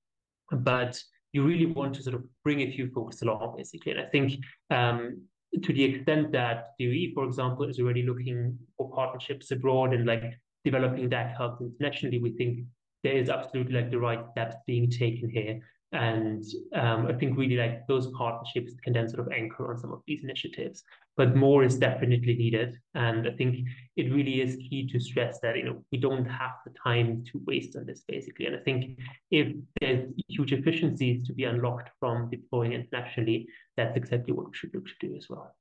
but 0.50 1.00
you 1.32 1.44
really 1.46 1.66
want 1.66 1.94
to 1.94 2.02
sort 2.02 2.16
of 2.16 2.24
bring 2.42 2.62
a 2.62 2.72
few 2.72 2.90
folks 2.90 3.22
along, 3.22 3.54
basically. 3.58 3.92
And 3.92 4.00
I 4.00 4.06
think 4.06 4.44
um, 4.70 5.22
to 5.62 5.72
the 5.72 5.84
extent 5.84 6.32
that 6.32 6.70
DOE, 6.80 7.12
for 7.14 7.24
example, 7.26 7.68
is 7.68 7.78
already 7.78 8.02
looking 8.02 8.58
for 8.76 8.90
partnerships 8.90 9.52
abroad 9.52 9.94
and 9.94 10.04
like 10.04 10.34
developing 10.64 11.08
that 11.10 11.36
hubs 11.36 11.60
internationally, 11.60 12.18
we 12.18 12.32
think 12.32 12.66
there 13.02 13.16
is 13.16 13.28
absolutely 13.28 13.74
like 13.74 13.90
the 13.90 13.98
right 13.98 14.24
steps 14.30 14.56
being 14.66 14.90
taken 14.90 15.30
here. 15.30 15.60
And 15.92 16.44
um, 16.72 17.08
I 17.08 17.14
think 17.14 17.36
really 17.36 17.56
like 17.56 17.84
those 17.88 18.12
partnerships 18.12 18.74
can 18.84 18.92
then 18.92 19.08
sort 19.08 19.26
of 19.26 19.32
anchor 19.32 19.72
on 19.72 19.78
some 19.78 19.92
of 19.92 20.02
these 20.06 20.22
initiatives. 20.22 20.84
But 21.16 21.34
more 21.34 21.64
is 21.64 21.78
definitely 21.78 22.36
needed. 22.36 22.78
And 22.94 23.26
I 23.26 23.32
think 23.32 23.66
it 23.96 24.12
really 24.12 24.40
is 24.40 24.54
key 24.56 24.88
to 24.92 25.00
stress 25.00 25.40
that, 25.40 25.56
you 25.56 25.64
know, 25.64 25.84
we 25.90 25.98
don't 25.98 26.24
have 26.26 26.52
the 26.64 26.72
time 26.82 27.24
to 27.32 27.40
waste 27.44 27.76
on 27.76 27.86
this 27.86 28.04
basically. 28.06 28.46
And 28.46 28.54
I 28.54 28.60
think 28.60 29.00
if 29.32 29.52
there's 29.80 30.12
huge 30.28 30.52
efficiencies 30.52 31.26
to 31.26 31.32
be 31.32 31.44
unlocked 31.44 31.90
from 31.98 32.30
deploying 32.30 32.72
internationally, 32.72 33.48
that's 33.76 33.96
exactly 33.96 34.32
what 34.32 34.46
we 34.46 34.52
should 34.54 34.72
look 34.72 34.86
to 34.86 35.08
do 35.08 35.16
as 35.16 35.28
well. 35.28 35.56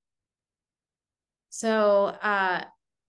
So 1.49 2.06
uh, 2.21 2.63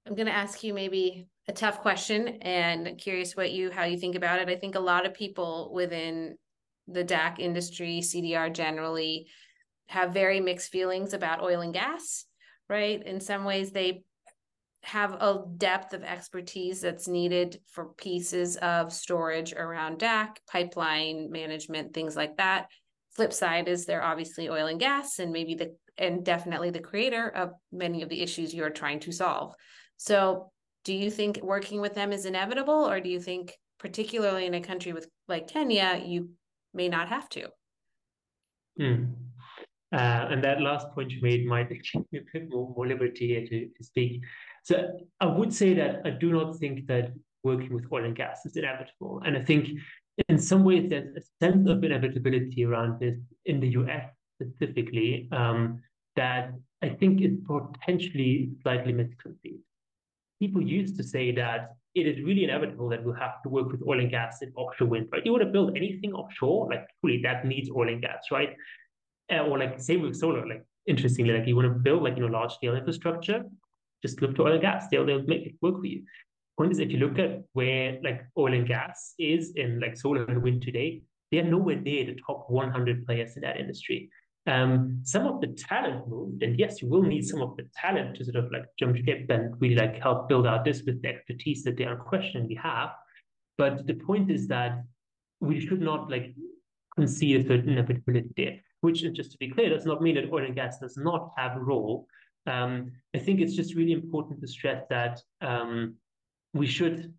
I'm 0.07 0.15
going 0.15 0.27
to 0.27 0.33
ask 0.33 0.65
you 0.65 0.73
maybe 0.73 1.29
a 1.51 1.53
tough 1.53 1.81
question 1.81 2.29
and 2.43 2.97
curious 2.97 3.37
what 3.37 3.51
you 3.51 3.73
how 3.73 3.83
you 3.83 3.99
think 3.99 4.15
about 4.15 4.41
it. 4.41 4.49
I 4.49 4.55
think 4.55 4.77
a 4.77 4.81
lot 4.81 5.05
of 5.05 5.15
people 5.15 5.73
within 5.75 6.37
the 6.87 7.05
DAC 7.05 7.41
industry, 7.41 8.01
CDR 8.01 8.53
generally, 8.55 9.27
have 9.89 10.15
very 10.15 10.39
mixed 10.39 10.71
feelings 10.71 11.13
about 11.13 11.43
oil 11.43 11.61
and 11.61 11.75
gas, 11.75 12.25
right? 12.69 13.05
In 13.05 13.21
some 13.21 13.45
ways, 13.45 13.73
they 13.73 14.05
have 14.85 15.15
a 15.15 15.43
depth 15.57 15.93
of 15.93 16.05
expertise 16.05 16.81
that's 16.81 17.09
needed 17.09 17.61
for 17.67 17.95
pieces 17.95 18.57
of 18.59 18.93
storage 18.93 19.53
around 19.53 19.99
DAC, 19.99 20.37
pipeline 20.49 21.33
management, 21.33 21.93
things 21.93 22.15
like 22.15 22.37
that. 22.37 22.69
Flip 23.17 23.33
side 23.33 23.67
is 23.67 23.87
they're 23.87 24.05
obviously 24.05 24.49
oil 24.49 24.69
and 24.69 24.79
gas 24.79 25.19
and 25.19 25.33
maybe 25.33 25.57
the 25.57 25.75
and 25.99 26.25
definitely 26.25 26.71
the 26.71 26.79
creator 26.79 27.29
of 27.29 27.51
many 27.73 28.03
of 28.03 28.09
the 28.09 28.23
issues 28.23 28.55
you're 28.55 28.71
trying 28.71 29.01
to 29.01 29.11
solve. 29.11 29.53
So 29.97 30.53
do 30.85 30.93
you 30.95 31.11
think 31.11 31.41
working 31.43 31.81
with 31.81 31.95
them 31.95 32.13
is 32.13 32.27
inevitable 32.27 32.89
or 32.89 33.01
do 33.01 33.09
you 33.09 33.21
think 33.21 33.57
particularly 33.79 34.47
in 34.47 34.55
a 34.55 34.61
country 34.61 34.93
with 34.93 35.09
like 35.29 35.49
kenya 35.49 36.03
you 36.05 36.31
may 36.75 36.89
not 36.89 37.09
have 37.09 37.29
to? 37.29 37.49
Hmm. 38.79 39.05
uh, 39.93 40.27
and 40.31 40.43
that 40.45 40.61
last 40.61 40.91
point 40.93 41.11
you 41.11 41.21
made 41.21 41.47
might 41.47 41.69
give 41.93 42.05
me 42.13 42.21
a 42.21 42.23
bit 42.33 42.49
more, 42.49 42.73
more 42.75 42.87
liberty 42.87 43.29
here 43.29 43.47
to, 43.47 43.69
to 43.69 43.85
speak. 43.85 44.23
So 44.63 44.89
i 45.21 45.27
would 45.27 45.53
say 45.53 45.75
that 45.75 46.03
i 46.05 46.11
do 46.11 46.33
not 46.33 46.59
think 46.59 46.87
that 46.87 47.13
working 47.43 47.73
with 47.75 47.87
oil 47.93 48.05
and 48.05 48.17
gas 48.17 48.45
is 48.47 48.57
inevitable. 48.57 49.23
And 49.25 49.37
i 49.37 49.43
think 49.43 49.69
in 50.29 50.39
some 50.39 50.65
ways 50.65 50.91
there's 50.91 51.17
a 51.17 51.45
sense 51.45 51.69
of 51.69 51.83
inevitability 51.83 52.65
around 52.65 53.01
this 53.01 53.17
in 53.47 53.61
the 53.61 53.69
us 53.69 54.05
specifically 54.41 55.29
um, 55.33 55.81
that 56.17 56.53
i 56.83 56.89
think 56.89 57.21
is 57.21 57.37
potentially 57.47 58.51
slightly 58.63 58.93
misconceived 58.93 59.63
people 60.41 60.63
used 60.63 60.97
to 60.97 61.05
say 61.05 61.31
that 61.33 61.77
it 61.95 62.07
is 62.07 62.25
really 62.25 62.45
inevitable 62.45 62.89
that 62.89 63.05
we'll 63.05 63.15
have 63.15 63.43
to 63.43 63.49
work 63.49 63.71
with 63.71 63.83
oil 63.87 64.01
and 64.01 64.11
gas 64.11 64.39
and 64.43 64.53
offshore 64.57 64.89
wind, 64.89 65.09
right? 65.13 65.25
You 65.25 65.33
want 65.33 65.45
to 65.45 65.51
build 65.51 65.77
anything 65.77 66.13
offshore, 66.13 66.69
like 66.71 66.87
truly 67.01 67.21
that 67.23 67.45
needs 67.45 67.69
oil 67.71 67.89
and 67.89 68.01
gas, 68.01 68.31
right? 68.31 68.57
Uh, 69.33 69.41
or 69.41 69.59
like 69.59 69.81
same 69.81 70.03
with 70.03 70.17
solar, 70.17 70.47
like 70.47 70.65
interestingly, 70.87 71.37
like 71.37 71.47
you 71.47 71.57
want 71.57 71.69
to 71.69 71.79
build 71.79 72.03
like 72.03 72.17
you 72.17 72.23
know 72.23 72.33
large 72.33 72.55
scale 72.55 72.75
infrastructure, 72.75 73.45
just 74.03 74.23
look 74.23 74.35
to 74.37 74.43
oil 74.43 74.53
and 74.53 74.63
gas. 74.63 74.87
They'll 74.91 75.05
they'll 75.05 75.23
make 75.23 75.47
it 75.47 75.55
work 75.61 75.79
for 75.81 75.87
you. 75.87 76.03
Point 76.57 76.73
is, 76.73 76.79
if 76.79 76.91
you 76.91 76.99
look 76.99 77.19
at 77.19 77.43
where 77.53 77.99
like 78.03 78.23
oil 78.39 78.55
and 78.55 78.67
gas 78.67 79.15
is 79.19 79.53
in 79.57 79.81
like 79.81 79.97
solar 79.97 80.25
and 80.25 80.43
wind 80.43 80.63
today, 80.63 81.03
they 81.31 81.39
are 81.39 81.45
nowhere 81.45 81.77
near 81.77 82.07
the 82.07 82.19
top 82.27 82.47
100 82.49 83.07
players 83.07 83.37
in 83.37 83.43
that 83.43 83.59
industry 83.59 84.11
um, 84.47 85.01
some 85.03 85.27
of 85.27 85.41
the 85.41 85.49
talent 85.49 86.09
moved, 86.09 86.43
and 86.43 86.59
yes, 86.59 86.81
you 86.81 86.89
will 86.89 87.03
need 87.03 87.27
some 87.27 87.43
of 87.43 87.57
the 87.57 87.69
talent 87.77 88.17
to 88.17 88.25
sort 88.25 88.37
of 88.37 88.51
like 88.51 88.65
jump 88.79 88.97
ship 88.97 89.27
and 89.29 89.61
really 89.61 89.77
like 89.77 90.01
help 90.01 90.29
build 90.29 90.47
out 90.47 90.65
this 90.65 90.83
with 90.87 91.03
the 91.03 91.09
expertise 91.09 91.63
that 91.65 91.77
they 91.77 91.85
unquestionably 91.85 92.55
have. 92.55 92.91
But 93.59 93.87
the 93.87 93.95
point 93.95 94.31
is 94.31 94.49
that 94.49 94.83
we 95.41 95.61
should 95.61 95.81
not 95.81 96.11
like 96.11 96.35
concede 96.95 97.45
a 97.45 97.49
certain 97.49 97.71
inevitability 97.71 98.31
there, 98.37 98.57
which 98.81 99.03
just 99.13 99.33
to 99.33 99.39
be 99.39 99.51
clear, 99.51 99.69
does 99.69 99.85
not 99.85 100.01
mean 100.01 100.15
that 100.15 100.33
oil 100.33 100.45
and 100.45 100.55
gas 100.55 100.79
does 100.79 100.97
not 100.97 101.33
have 101.37 101.57
a 101.57 101.61
role. 101.61 102.07
Um, 102.47 102.93
I 103.15 103.19
think 103.19 103.41
it's 103.41 103.55
just 103.55 103.75
really 103.75 103.93
important 103.93 104.41
to 104.41 104.49
stress 104.49 104.85
that 104.89 105.21
um, 105.43 105.97
we 106.55 106.67
should 106.67 107.13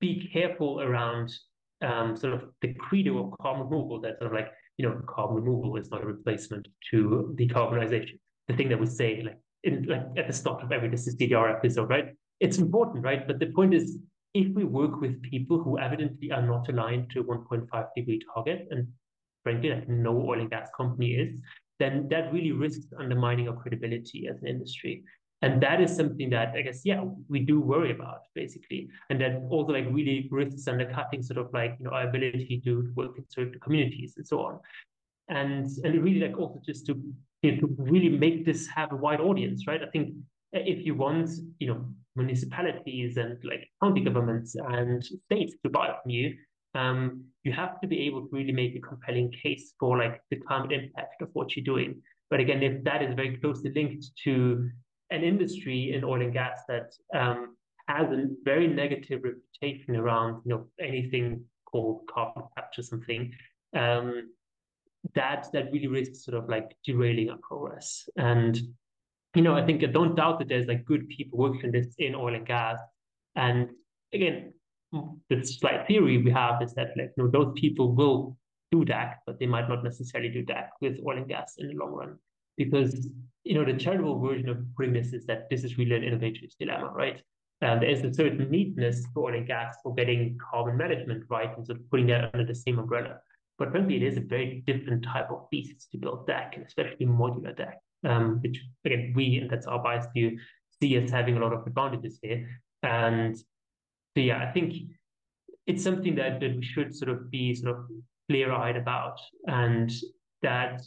be 0.00 0.30
careful 0.32 0.80
around 0.80 1.34
um, 1.82 2.16
sort 2.16 2.34
of 2.34 2.44
the 2.62 2.72
credo 2.74 3.18
of 3.18 3.38
carbon 3.40 3.68
removal 3.68 4.00
that 4.00 4.18
sort 4.18 4.32
of 4.32 4.32
like 4.32 4.52
you 4.78 4.88
know, 4.88 5.00
carbon 5.06 5.36
removal 5.36 5.76
is 5.76 5.90
not 5.90 6.02
a 6.02 6.06
replacement 6.06 6.68
to 6.90 7.34
decarbonization. 7.38 8.18
The 8.48 8.56
thing 8.56 8.68
that 8.68 8.80
we 8.80 8.86
say, 8.86 9.22
like, 9.22 9.38
in, 9.64 9.84
like 9.84 10.06
at 10.16 10.26
the 10.26 10.32
start 10.32 10.62
of 10.62 10.70
every 10.70 10.88
this 10.88 11.06
is 11.06 11.16
episode, 11.20 11.88
right? 11.88 12.14
It's 12.40 12.58
important, 12.58 13.04
right? 13.04 13.26
But 13.26 13.38
the 13.38 13.46
point 13.46 13.74
is, 13.74 13.98
if 14.34 14.54
we 14.54 14.64
work 14.64 15.00
with 15.00 15.22
people 15.22 15.62
who 15.62 15.78
evidently 15.78 16.30
are 16.30 16.42
not 16.42 16.68
aligned 16.68 17.10
to 17.10 17.24
1.5 17.24 17.86
degree 17.96 18.20
target, 18.34 18.68
and 18.70 18.86
frankly, 19.42 19.70
like 19.70 19.88
no 19.88 20.12
oil 20.20 20.40
and 20.40 20.50
gas 20.50 20.68
company 20.76 21.14
is, 21.14 21.40
then 21.78 22.06
that 22.10 22.32
really 22.32 22.52
risks 22.52 22.86
undermining 22.98 23.48
our 23.48 23.56
credibility 23.56 24.28
as 24.28 24.40
an 24.42 24.48
industry. 24.48 25.02
And 25.42 25.62
that 25.62 25.80
is 25.80 25.94
something 25.94 26.30
that 26.30 26.54
I 26.56 26.62
guess, 26.62 26.80
yeah, 26.84 27.04
we 27.28 27.40
do 27.40 27.60
worry 27.60 27.92
about 27.92 28.22
basically. 28.34 28.88
And 29.10 29.20
that 29.20 29.42
also 29.50 29.72
like 29.72 29.86
really 29.90 30.28
risks 30.30 30.66
undercutting 30.66 31.22
sort 31.22 31.38
of 31.38 31.52
like, 31.52 31.76
you 31.78 31.84
know, 31.84 31.90
our 31.90 32.08
ability 32.08 32.62
to 32.64 32.90
work 32.94 33.18
in 33.18 33.24
certain 33.28 33.60
communities 33.60 34.14
and 34.16 34.26
so 34.26 34.40
on. 34.40 34.60
And 35.28 35.66
and 35.84 36.02
really 36.02 36.20
like 36.20 36.38
also 36.38 36.60
just 36.64 36.86
to, 36.86 37.00
you 37.42 37.52
know, 37.52 37.60
to 37.60 37.76
really 37.78 38.08
make 38.08 38.46
this 38.46 38.66
have 38.68 38.92
a 38.92 38.96
wide 38.96 39.20
audience, 39.20 39.66
right? 39.66 39.82
I 39.82 39.90
think 39.90 40.14
if 40.52 40.86
you 40.86 40.94
want, 40.94 41.28
you 41.58 41.68
know, 41.68 41.84
municipalities 42.14 43.18
and 43.18 43.36
like 43.44 43.68
county 43.82 44.00
governments 44.00 44.54
and 44.54 45.04
states 45.04 45.54
to 45.62 45.68
buy 45.70 45.94
from 46.02 46.10
you, 46.10 46.34
um, 46.74 47.24
you 47.42 47.52
have 47.52 47.80
to 47.80 47.86
be 47.86 48.00
able 48.06 48.22
to 48.22 48.28
really 48.32 48.52
make 48.52 48.74
a 48.76 48.80
compelling 48.80 49.32
case 49.42 49.74
for 49.78 49.98
like 49.98 50.20
the 50.30 50.36
climate 50.36 50.72
impact 50.72 51.20
of 51.22 51.28
what 51.34 51.56
you're 51.56 51.64
doing. 51.64 52.00
But 52.30 52.40
again, 52.40 52.62
if 52.62 52.82
that 52.84 53.02
is 53.02 53.14
very 53.14 53.36
closely 53.36 53.72
linked 53.72 54.06
to 54.24 54.70
an 55.10 55.22
industry 55.22 55.92
in 55.94 56.04
oil 56.04 56.22
and 56.22 56.32
gas 56.32 56.60
that 56.68 56.92
um, 57.14 57.56
has 57.88 58.10
a 58.10 58.26
very 58.44 58.66
negative 58.66 59.22
reputation 59.22 59.96
around 59.96 60.42
you 60.44 60.50
know 60.50 60.66
anything 60.80 61.44
called 61.64 62.00
carbon 62.12 62.44
capture 62.56 62.82
something, 62.82 63.32
um, 63.76 64.30
that 65.14 65.46
that 65.52 65.72
really 65.72 65.86
risks 65.86 66.24
sort 66.24 66.36
of 66.36 66.48
like 66.48 66.76
derailing 66.84 67.30
our 67.30 67.38
progress. 67.38 68.08
And 68.16 68.58
you 69.34 69.42
know, 69.42 69.54
I 69.54 69.64
think 69.64 69.82
I 69.84 69.86
don't 69.86 70.14
doubt 70.14 70.38
that 70.38 70.48
there's 70.48 70.66
like 70.66 70.84
good 70.84 71.08
people 71.08 71.38
working 71.38 71.66
on 71.66 71.72
this 71.72 71.94
in 71.98 72.14
oil 72.14 72.34
and 72.34 72.46
gas. 72.46 72.78
And 73.34 73.68
again, 74.12 74.54
the 74.92 75.44
slight 75.44 75.86
theory 75.86 76.22
we 76.22 76.30
have 76.30 76.62
is 76.62 76.72
that 76.74 76.88
like 76.96 77.12
you 77.16 77.24
know, 77.24 77.30
those 77.30 77.52
people 77.54 77.92
will 77.92 78.36
do 78.72 78.84
that, 78.86 79.18
but 79.26 79.38
they 79.38 79.46
might 79.46 79.68
not 79.68 79.84
necessarily 79.84 80.30
do 80.30 80.44
that 80.46 80.70
with 80.80 80.98
oil 81.06 81.18
and 81.18 81.28
gas 81.28 81.54
in 81.58 81.68
the 81.68 81.74
long 81.74 81.92
run. 81.92 82.18
Because 82.56 83.08
you 83.44 83.54
know, 83.54 83.64
the 83.64 83.78
charitable 83.78 84.18
version 84.18 84.48
of 84.48 84.58
putting 84.76 84.92
this 84.92 85.12
is 85.12 85.24
that 85.26 85.48
this 85.50 85.62
is 85.62 85.78
really 85.78 85.94
an 85.94 86.02
innovator's 86.02 86.56
dilemma, 86.58 86.90
right? 86.92 87.22
And 87.60 87.80
there 87.80 87.88
is 87.88 88.02
a 88.02 88.12
certain 88.12 88.50
neatness 88.50 89.06
for 89.14 89.30
oil 89.30 89.36
and 89.36 89.46
gas 89.46 89.76
for 89.82 89.94
getting 89.94 90.36
carbon 90.50 90.76
management 90.76 91.24
right 91.30 91.56
and 91.56 91.64
sort 91.64 91.78
of 91.78 91.88
putting 91.90 92.08
that 92.08 92.30
under 92.34 92.44
the 92.44 92.54
same 92.54 92.78
umbrella. 92.78 93.18
But 93.56 93.70
frankly, 93.70 93.96
it 93.96 94.02
is 94.02 94.16
a 94.16 94.20
very 94.20 94.64
different 94.66 95.04
type 95.04 95.30
of 95.30 95.48
beast 95.50 95.88
to 95.92 95.98
build 95.98 96.26
DAC, 96.26 96.56
and 96.56 96.66
especially 96.66 97.06
modular 97.06 97.56
DAC, 97.56 97.74
um, 98.04 98.40
which 98.42 98.62
again 98.84 99.12
we 99.14 99.38
and 99.38 99.48
that's 99.48 99.66
our 99.66 99.82
bias 99.82 100.06
view 100.12 100.38
see 100.82 100.96
as 100.96 101.10
having 101.10 101.36
a 101.36 101.40
lot 101.40 101.52
of 101.52 101.66
advantages 101.66 102.18
here. 102.22 102.46
And 102.82 103.36
so 103.36 103.44
yeah, 104.16 104.42
I 104.46 104.52
think 104.52 104.74
it's 105.66 105.82
something 105.82 106.14
that, 106.16 106.40
that 106.40 106.56
we 106.56 106.64
should 106.64 106.94
sort 106.94 107.10
of 107.10 107.30
be 107.30 107.54
sort 107.54 107.76
of 107.76 107.86
clear-eyed 108.28 108.76
about, 108.76 109.18
and 109.46 109.90
that 110.42 110.82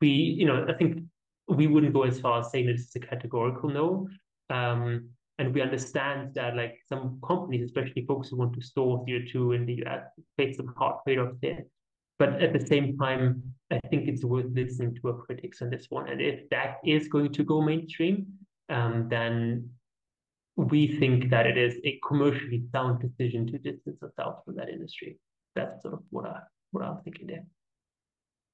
we, 0.00 0.08
you 0.08 0.46
know, 0.46 0.66
I 0.68 0.72
think 0.74 1.00
we 1.48 1.66
wouldn't 1.66 1.92
go 1.92 2.02
as 2.02 2.20
far 2.20 2.40
as 2.40 2.50
saying 2.50 2.66
that 2.66 2.74
it's 2.74 2.96
a 2.96 3.00
categorical 3.00 3.68
no. 3.68 4.08
Um, 4.50 5.10
and 5.38 5.54
we 5.54 5.62
understand 5.62 6.34
that 6.34 6.56
like 6.56 6.78
some 6.88 7.20
companies, 7.26 7.64
especially 7.64 8.04
folks 8.06 8.28
who 8.28 8.36
want 8.36 8.54
to 8.54 8.62
store 8.62 9.04
CO2 9.04 9.56
in 9.56 9.66
the 9.66 9.82
US, 9.86 10.06
face 10.36 10.56
some 10.56 10.72
hard 10.76 10.96
trade-offs 11.04 11.36
there. 11.40 11.64
But 12.18 12.40
at 12.40 12.52
the 12.52 12.64
same 12.64 12.96
time, 12.98 13.42
I 13.70 13.80
think 13.88 14.08
it's 14.08 14.24
worth 14.24 14.46
listening 14.52 14.94
to 14.96 15.08
our 15.08 15.14
critics 15.14 15.62
on 15.62 15.70
this 15.70 15.86
one. 15.88 16.08
And 16.08 16.20
if 16.20 16.48
that 16.50 16.76
is 16.84 17.08
going 17.08 17.32
to 17.32 17.42
go 17.42 17.60
mainstream, 17.60 18.26
um, 18.68 19.08
then 19.08 19.70
we 20.56 20.98
think 20.98 21.30
that 21.30 21.46
it 21.46 21.56
is 21.56 21.74
a 21.84 21.98
commercially 22.06 22.62
sound 22.70 23.00
decision 23.00 23.46
to 23.48 23.58
distance 23.58 24.02
ourselves 24.02 24.42
from 24.44 24.56
that 24.56 24.68
industry. 24.68 25.18
That's 25.56 25.82
sort 25.82 25.94
of 25.94 26.00
what 26.10 26.26
I 26.26 26.40
what 26.70 26.84
I'm 26.84 27.02
thinking 27.02 27.26
there. 27.26 27.44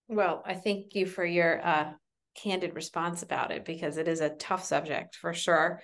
Well, 0.08 0.42
I 0.46 0.54
thank 0.54 0.94
you 0.94 1.06
for 1.06 1.24
your 1.24 1.64
uh, 1.64 1.92
candid 2.34 2.74
response 2.74 3.22
about 3.22 3.50
it 3.50 3.64
because 3.64 3.96
it 3.98 4.08
is 4.08 4.20
a 4.20 4.30
tough 4.30 4.64
subject 4.64 5.16
for 5.16 5.34
sure. 5.34 5.82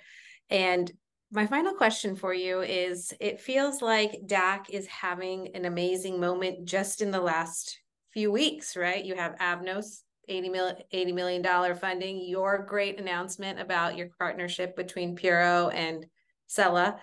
And 0.49 0.91
my 1.31 1.47
final 1.47 1.73
question 1.73 2.15
for 2.15 2.33
you 2.33 2.61
is 2.61 3.13
it 3.19 3.41
feels 3.41 3.81
like 3.81 4.21
DAC 4.25 4.69
is 4.69 4.87
having 4.87 5.55
an 5.55 5.65
amazing 5.65 6.19
moment 6.19 6.65
just 6.65 7.01
in 7.01 7.11
the 7.11 7.21
last 7.21 7.79
few 8.13 8.31
weeks, 8.31 8.75
right? 8.75 9.03
You 9.03 9.15
have 9.15 9.35
Avnos 9.35 10.01
80 10.27 10.49
million, 10.49 10.75
$80 10.93 11.13
million 11.13 11.75
funding, 11.75 12.25
your 12.27 12.65
great 12.67 12.99
announcement 12.99 13.59
about 13.59 13.97
your 13.97 14.09
partnership 14.17 14.75
between 14.75 15.15
Puro 15.15 15.69
and 15.69 16.05
Cella. 16.47 16.99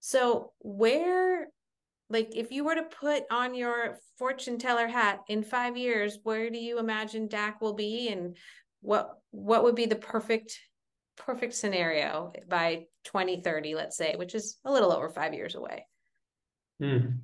So 0.00 0.52
where 0.60 1.48
like 2.14 2.36
if 2.36 2.52
you 2.52 2.64
were 2.64 2.76
to 2.76 2.84
put 2.84 3.24
on 3.30 3.56
your 3.56 3.98
fortune 4.18 4.56
teller 4.56 4.86
hat 4.86 5.20
in 5.28 5.42
five 5.42 5.76
years, 5.76 6.18
where 6.22 6.48
do 6.48 6.58
you 6.58 6.78
imagine 6.78 7.28
DAC 7.28 7.60
will 7.60 7.74
be 7.74 8.08
and 8.08 8.36
what 8.80 9.18
what 9.32 9.64
would 9.64 9.74
be 9.74 9.86
the 9.86 9.96
perfect 9.96 10.56
perfect 11.16 11.54
scenario 11.54 12.32
by 12.48 12.86
2030, 13.04 13.74
let's 13.74 13.96
say, 13.96 14.14
which 14.16 14.34
is 14.34 14.58
a 14.64 14.72
little 14.72 14.92
over 14.92 15.08
five 15.08 15.34
years 15.34 15.56
away? 15.56 15.86
Mm. 16.80 17.18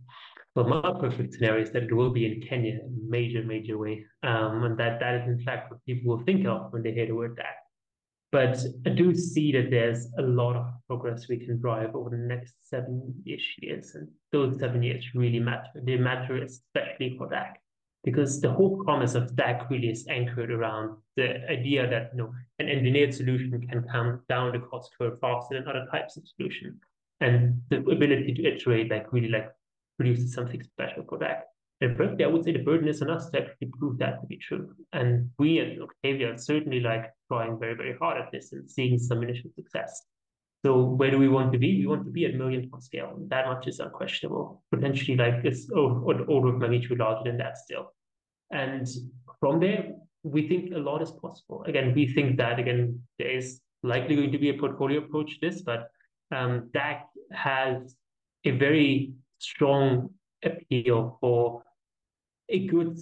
Well, 0.57 0.67
my 0.67 0.93
perfect 1.01 1.35
scenario 1.35 1.63
is 1.63 1.71
that 1.71 1.85
it 1.85 1.95
will 1.95 2.11
be 2.11 2.27
in 2.27 2.43
Kenya 2.49 2.73
in 2.73 3.09
major, 3.09 3.45
major 3.45 3.79
way. 3.79 4.05
Um, 4.25 4.65
and 4.65 4.79
that, 4.79 4.99
that 4.99 5.15
is, 5.21 5.29
in 5.29 5.41
fact, 5.45 5.71
what 5.71 5.85
people 5.87 6.17
will 6.17 6.25
think 6.25 6.47
of 6.47 6.73
when 6.73 6.83
they 6.83 6.93
hear 6.93 7.07
the 7.07 7.15
word 7.15 7.37
DAC. 7.37 7.60
But 8.33 8.65
I 8.87 8.91
do 8.91 9.15
see 9.15 9.51
that 9.53 9.71
there's 9.71 10.07
a 10.19 10.23
lot 10.23 10.55
of 10.55 10.67
progress 10.87 11.27
we 11.29 11.39
can 11.39 11.61
drive 11.61 11.97
over 11.97 12.11
the 12.11 12.17
next 12.17 12.55
seven-ish 12.63 13.57
years. 13.59 13.95
And 13.97 14.09
those 14.31 14.61
seven 14.61 14.83
years 14.83 15.05
really 15.15 15.41
matter. 15.41 15.69
They 15.83 15.97
matter 15.97 16.37
especially 16.37 17.17
for 17.19 17.29
DAC 17.29 17.55
because 18.05 18.41
the 18.41 18.51
whole 18.51 18.83
promise 18.85 19.15
of 19.15 19.33
DAC 19.33 19.69
really 19.69 19.91
is 19.91 20.07
anchored 20.09 20.51
around 20.51 20.97
the 21.17 21.49
idea 21.51 21.89
that 21.89 22.11
you 22.13 22.19
know 22.19 22.33
an 22.59 22.69
engineered 22.69 23.15
solution 23.15 23.67
can 23.69 23.83
come 23.83 24.21
down 24.29 24.53
the 24.53 24.59
cost 24.59 24.91
curve 24.99 25.19
faster 25.21 25.57
than 25.57 25.69
other 25.69 25.87
types 25.91 26.17
of 26.17 26.27
solution, 26.27 26.79
and 27.21 27.61
the 27.69 27.79
ability 27.79 28.35
to 28.35 28.45
iterate 28.47 28.91
like 28.91 29.13
really 29.13 29.29
like 29.29 29.51
produces 29.99 30.33
something 30.33 30.63
special 30.63 31.05
for 31.09 31.19
DAC. 31.19 31.43
And 31.81 31.97
frankly, 31.97 32.25
I 32.25 32.29
would 32.29 32.45
say 32.45 32.53
the 32.53 32.59
burden 32.59 32.89
is 32.89 33.01
on 33.01 33.11
us 33.11 33.31
to 33.31 33.41
actually 33.41 33.69
prove 33.79 33.99
that 33.99 34.21
to 34.21 34.27
be 34.27 34.37
true. 34.37 34.75
And 34.93 35.31
we 35.39 35.61
at 35.61 35.81
Octavia 35.81 36.35
are 36.35 36.39
certainly 36.39 36.81
like 36.81 37.11
trying 37.29 37.59
very, 37.59 37.75
very 37.75 37.97
hard 37.99 38.21
at 38.21 38.31
this 38.31 38.53
and 38.53 38.71
seeing 38.71 38.99
some 38.99 39.23
initial 39.23 39.51
success. 39.55 40.03
So 40.65 40.83
where 40.83 41.11
do 41.11 41.19
we 41.19 41.29
want 41.29 41.53
to 41.53 41.59
be? 41.59 41.79
We 41.79 41.87
want 41.87 42.05
to 42.05 42.11
be 42.11 42.27
at 42.27 42.35
million 42.35 42.69
ton 42.69 42.83
scale. 42.83 43.17
That 43.29 43.47
much 43.47 43.67
is 43.67 43.81
unquestionable. 43.81 44.63
Potentially 44.71 45.17
like 45.17 45.43
it's 45.43 45.71
oh, 45.75 46.11
an 46.11 46.27
order 46.29 46.49
of 46.49 46.59
magnitude 46.59 46.99
larger 46.99 47.31
than 47.31 47.39
that 47.39 47.57
still. 47.57 47.95
And 48.51 48.87
from 49.39 49.59
there, 49.61 49.95
we 50.23 50.49
think 50.49 50.75
a 50.75 50.79
lot 50.79 51.01
is 51.01 51.13
possible. 51.13 51.65
Again, 51.67 51.95
we 51.95 52.07
think 52.07 52.37
that 52.37 52.59
again 52.59 53.01
there 53.19 53.31
is 53.31 53.61
likely 53.83 54.17
going 54.17 54.33
to 54.33 54.39
be 54.39 54.51
a 54.51 54.55
portfolio 54.55 54.99
approach 54.99 55.41
to 55.41 55.49
this, 55.49 55.63
but 55.63 55.89
um, 56.31 56.69
DAC 56.75 57.01
has 57.33 57.97
a 58.45 58.51
very 58.51 59.15
strong 59.39 60.11
appeal 60.45 61.17
for 61.21 61.63
a 62.51 62.67
good 62.67 62.99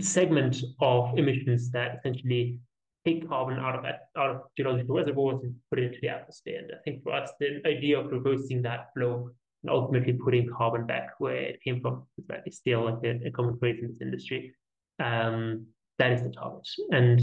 segment 0.00 0.62
of 0.80 1.18
emissions 1.18 1.70
that 1.72 1.98
essentially 1.98 2.58
take 3.04 3.28
carbon 3.28 3.58
out 3.58 3.74
of 3.74 3.84
out 4.16 4.30
of 4.30 4.42
geological 4.56 4.96
reservoirs 4.96 5.42
and 5.42 5.54
put 5.70 5.78
it 5.78 5.86
into 5.86 5.98
the 6.00 6.08
atmosphere. 6.08 6.58
And 6.60 6.70
I 6.72 6.78
think 6.84 7.02
for 7.02 7.12
us, 7.12 7.30
the 7.40 7.60
idea 7.66 7.98
of 7.98 8.12
reversing 8.12 8.62
that 8.62 8.88
flow 8.94 9.30
and 9.62 9.70
ultimately 9.70 10.12
putting 10.12 10.48
carbon 10.48 10.86
back 10.86 11.10
where 11.18 11.36
it 11.36 11.62
came 11.62 11.80
from 11.80 12.06
is 12.46 12.56
still 12.56 12.84
like 12.84 13.04
a, 13.04 13.26
a 13.26 13.30
common 13.30 13.58
phrase 13.58 13.78
in 13.80 13.88
this 13.88 14.00
industry. 14.00 14.54
Um, 14.98 15.66
that 15.98 16.12
is 16.12 16.22
the 16.22 16.30
target, 16.30 16.66
and 16.90 17.20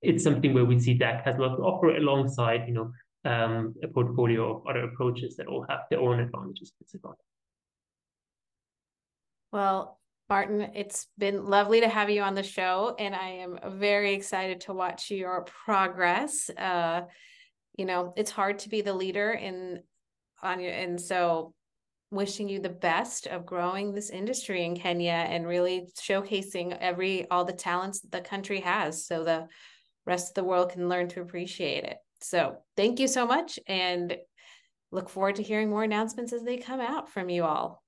it's 0.00 0.24
something 0.24 0.54
where 0.54 0.64
we 0.64 0.78
see 0.78 0.98
DAC 0.98 1.22
has 1.24 1.36
a 1.36 1.40
lot 1.40 1.56
to 1.56 1.62
offer 1.62 1.96
alongside, 1.96 2.66
you 2.66 2.74
know, 2.74 2.92
um, 3.24 3.74
a 3.82 3.88
portfolio 3.88 4.56
of 4.56 4.66
other 4.66 4.84
approaches 4.84 5.36
that 5.36 5.46
all 5.46 5.64
have 5.68 5.80
their 5.90 6.00
own 6.00 6.20
advantages. 6.20 6.72
Well, 9.52 10.00
Martin, 10.32 10.70
it's 10.74 11.08
been 11.18 11.44
lovely 11.44 11.82
to 11.82 11.88
have 11.90 12.08
you 12.08 12.22
on 12.22 12.34
the 12.34 12.42
show, 12.42 12.96
and 12.98 13.14
I 13.14 13.28
am 13.28 13.58
very 13.78 14.14
excited 14.14 14.62
to 14.62 14.72
watch 14.72 15.10
your 15.10 15.44
progress. 15.44 16.48
Uh, 16.48 17.02
you 17.76 17.84
know, 17.84 18.14
it's 18.16 18.30
hard 18.30 18.60
to 18.60 18.70
be 18.70 18.80
the 18.80 18.94
leader 18.94 19.32
in 19.32 19.82
on 20.42 20.58
your, 20.58 20.72
and 20.72 20.98
so 20.98 21.52
wishing 22.10 22.48
you 22.48 22.60
the 22.60 22.70
best 22.70 23.26
of 23.26 23.44
growing 23.44 23.92
this 23.92 24.08
industry 24.08 24.64
in 24.64 24.74
Kenya 24.74 25.12
and 25.12 25.46
really 25.46 25.88
showcasing 26.00 26.78
every 26.80 27.28
all 27.30 27.44
the 27.44 27.52
talents 27.52 28.00
the 28.00 28.22
country 28.22 28.60
has, 28.60 29.06
so 29.06 29.24
the 29.24 29.46
rest 30.06 30.30
of 30.30 30.34
the 30.36 30.44
world 30.44 30.72
can 30.72 30.88
learn 30.88 31.08
to 31.08 31.20
appreciate 31.20 31.84
it. 31.84 31.98
So, 32.22 32.56
thank 32.74 33.00
you 33.00 33.06
so 33.06 33.26
much, 33.26 33.58
and 33.66 34.16
look 34.92 35.10
forward 35.10 35.36
to 35.36 35.42
hearing 35.42 35.68
more 35.68 35.84
announcements 35.84 36.32
as 36.32 36.42
they 36.42 36.56
come 36.56 36.80
out 36.80 37.10
from 37.10 37.28
you 37.28 37.44
all. 37.44 37.81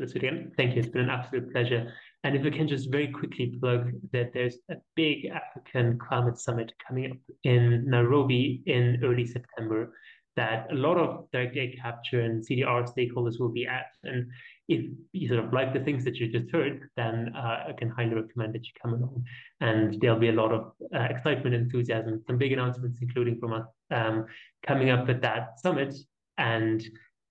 Again. 0.00 0.50
Thank 0.56 0.74
you. 0.74 0.80
It's 0.80 0.88
been 0.88 1.02
an 1.02 1.10
absolute 1.10 1.52
pleasure. 1.52 1.92
And 2.24 2.34
if 2.34 2.42
we 2.42 2.50
can 2.50 2.66
just 2.66 2.90
very 2.90 3.08
quickly 3.08 3.54
plug 3.60 3.92
that 4.12 4.32
there's 4.32 4.56
a 4.68 4.74
big 4.96 5.26
African 5.26 5.98
climate 5.98 6.38
summit 6.38 6.72
coming 6.86 7.12
up 7.12 7.16
in 7.44 7.88
Nairobi 7.88 8.62
in 8.66 9.00
early 9.04 9.24
September 9.24 9.92
that 10.36 10.66
a 10.72 10.74
lot 10.74 10.96
of 10.96 11.30
direct 11.30 11.56
air 11.56 11.70
capture 11.80 12.22
and 12.22 12.44
CDR 12.44 12.88
stakeholders 12.92 13.38
will 13.38 13.52
be 13.52 13.66
at. 13.66 13.86
And 14.02 14.26
if 14.68 14.84
you 15.12 15.28
sort 15.28 15.44
of 15.44 15.52
like 15.52 15.72
the 15.72 15.80
things 15.80 16.04
that 16.04 16.16
you 16.16 16.26
just 16.26 16.50
heard, 16.50 16.88
then 16.96 17.32
uh, 17.36 17.66
I 17.68 17.72
can 17.78 17.88
highly 17.88 18.14
recommend 18.14 18.54
that 18.54 18.64
you 18.64 18.72
come 18.82 18.94
along. 18.94 19.24
And 19.60 20.00
there'll 20.00 20.18
be 20.18 20.30
a 20.30 20.32
lot 20.32 20.50
of 20.50 20.72
uh, 20.92 21.02
excitement, 21.02 21.54
enthusiasm, 21.54 22.20
some 22.26 22.36
big 22.36 22.52
announcements, 22.52 22.98
including 23.00 23.38
from 23.38 23.52
us, 23.52 23.66
um, 23.92 24.26
coming 24.66 24.90
up 24.90 25.08
at 25.08 25.22
that 25.22 25.60
summit. 25.60 25.94
And 26.36 26.82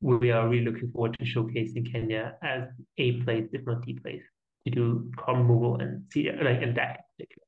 we 0.03 0.31
are 0.31 0.47
really 0.47 0.65
looking 0.65 0.91
forward 0.91 1.17
to 1.17 1.25
showcasing 1.25 1.91
Kenya 1.91 2.35
as 2.43 2.63
a 2.97 3.21
place, 3.21 3.47
if 3.53 3.65
not 3.65 3.85
the 3.85 3.93
place, 3.93 4.21
to 4.65 4.71
do 4.71 5.11
carbon 5.17 5.47
removal 5.47 5.79
and 5.79 6.03
see 6.11 6.29
like 6.29 6.61
and 6.61 6.75
that 6.77 6.99
in 7.19 7.25
particular. 7.25 7.45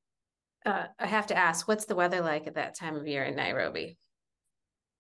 Uh, 0.66 0.88
I 0.98 1.06
have 1.06 1.28
to 1.28 1.38
ask, 1.38 1.68
what's 1.68 1.86
the 1.86 1.96
weather 1.96 2.22
like 2.22 2.48
at 2.48 2.56
that 2.56 2.76
time 2.76 2.96
of 2.96 3.06
year 3.06 3.24
in 3.24 3.36
Nairobi? 3.36 3.98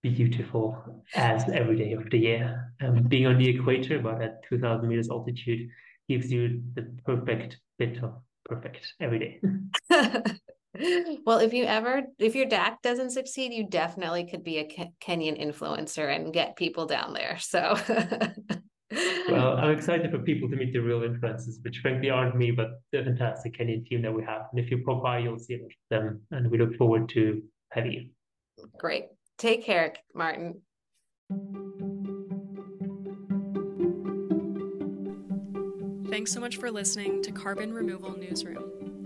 beautiful 0.03 1.03
as 1.15 1.49
every 1.49 1.75
day 1.75 1.93
of 1.93 2.07
the 2.11 2.19
year. 2.19 2.73
Um, 2.81 3.03
being 3.03 3.25
on 3.25 3.39
the 3.39 3.49
equator, 3.49 3.97
about 3.97 4.21
at 4.21 4.47
2,000 4.49 4.87
meters 4.87 5.09
altitude, 5.09 5.67
gives 6.07 6.31
you 6.31 6.61
the 6.75 6.83
perfect 7.05 7.57
bit 7.79 8.03
of 8.03 8.13
perfect 8.45 8.93
every 8.99 9.19
day. 9.19 9.41
well, 11.25 11.39
if 11.39 11.53
you 11.53 11.65
ever, 11.65 12.03
if 12.19 12.35
your 12.35 12.47
DAC 12.47 12.81
doesn't 12.81 13.11
succeed, 13.11 13.53
you 13.53 13.67
definitely 13.67 14.25
could 14.25 14.43
be 14.43 14.57
a 14.59 14.65
Ke- 14.65 14.93
Kenyan 15.03 15.41
influencer 15.41 16.13
and 16.13 16.33
get 16.33 16.55
people 16.55 16.85
down 16.85 17.13
there. 17.13 17.37
So. 17.39 17.77
well, 19.29 19.57
I'm 19.57 19.71
excited 19.77 20.11
for 20.11 20.19
people 20.19 20.49
to 20.49 20.55
meet 20.55 20.73
the 20.73 20.79
real 20.79 21.01
influencers, 21.01 21.63
which 21.63 21.79
frankly 21.79 22.09
aren't 22.09 22.35
me, 22.35 22.51
but 22.51 22.81
the 22.91 23.03
fantastic 23.03 23.57
Kenyan 23.57 23.85
team 23.85 24.01
that 24.01 24.13
we 24.13 24.23
have. 24.23 24.43
And 24.51 24.63
if 24.63 24.69
you 24.71 24.83
pop 24.83 25.03
by, 25.03 25.19
you'll 25.19 25.39
see 25.39 25.59
them. 25.89 26.21
And 26.31 26.49
we 26.49 26.57
look 26.57 26.75
forward 26.75 27.09
to 27.09 27.41
having 27.71 27.91
you. 27.91 28.09
Great. 28.77 29.05
Take 29.37 29.63
care, 29.65 29.93
Martin. 30.13 30.61
Thanks 36.09 36.31
so 36.31 36.39
much 36.39 36.57
for 36.57 36.71
listening 36.71 37.21
to 37.23 37.31
Carbon 37.31 37.73
Removal 37.73 38.17
Newsroom. 38.17 38.84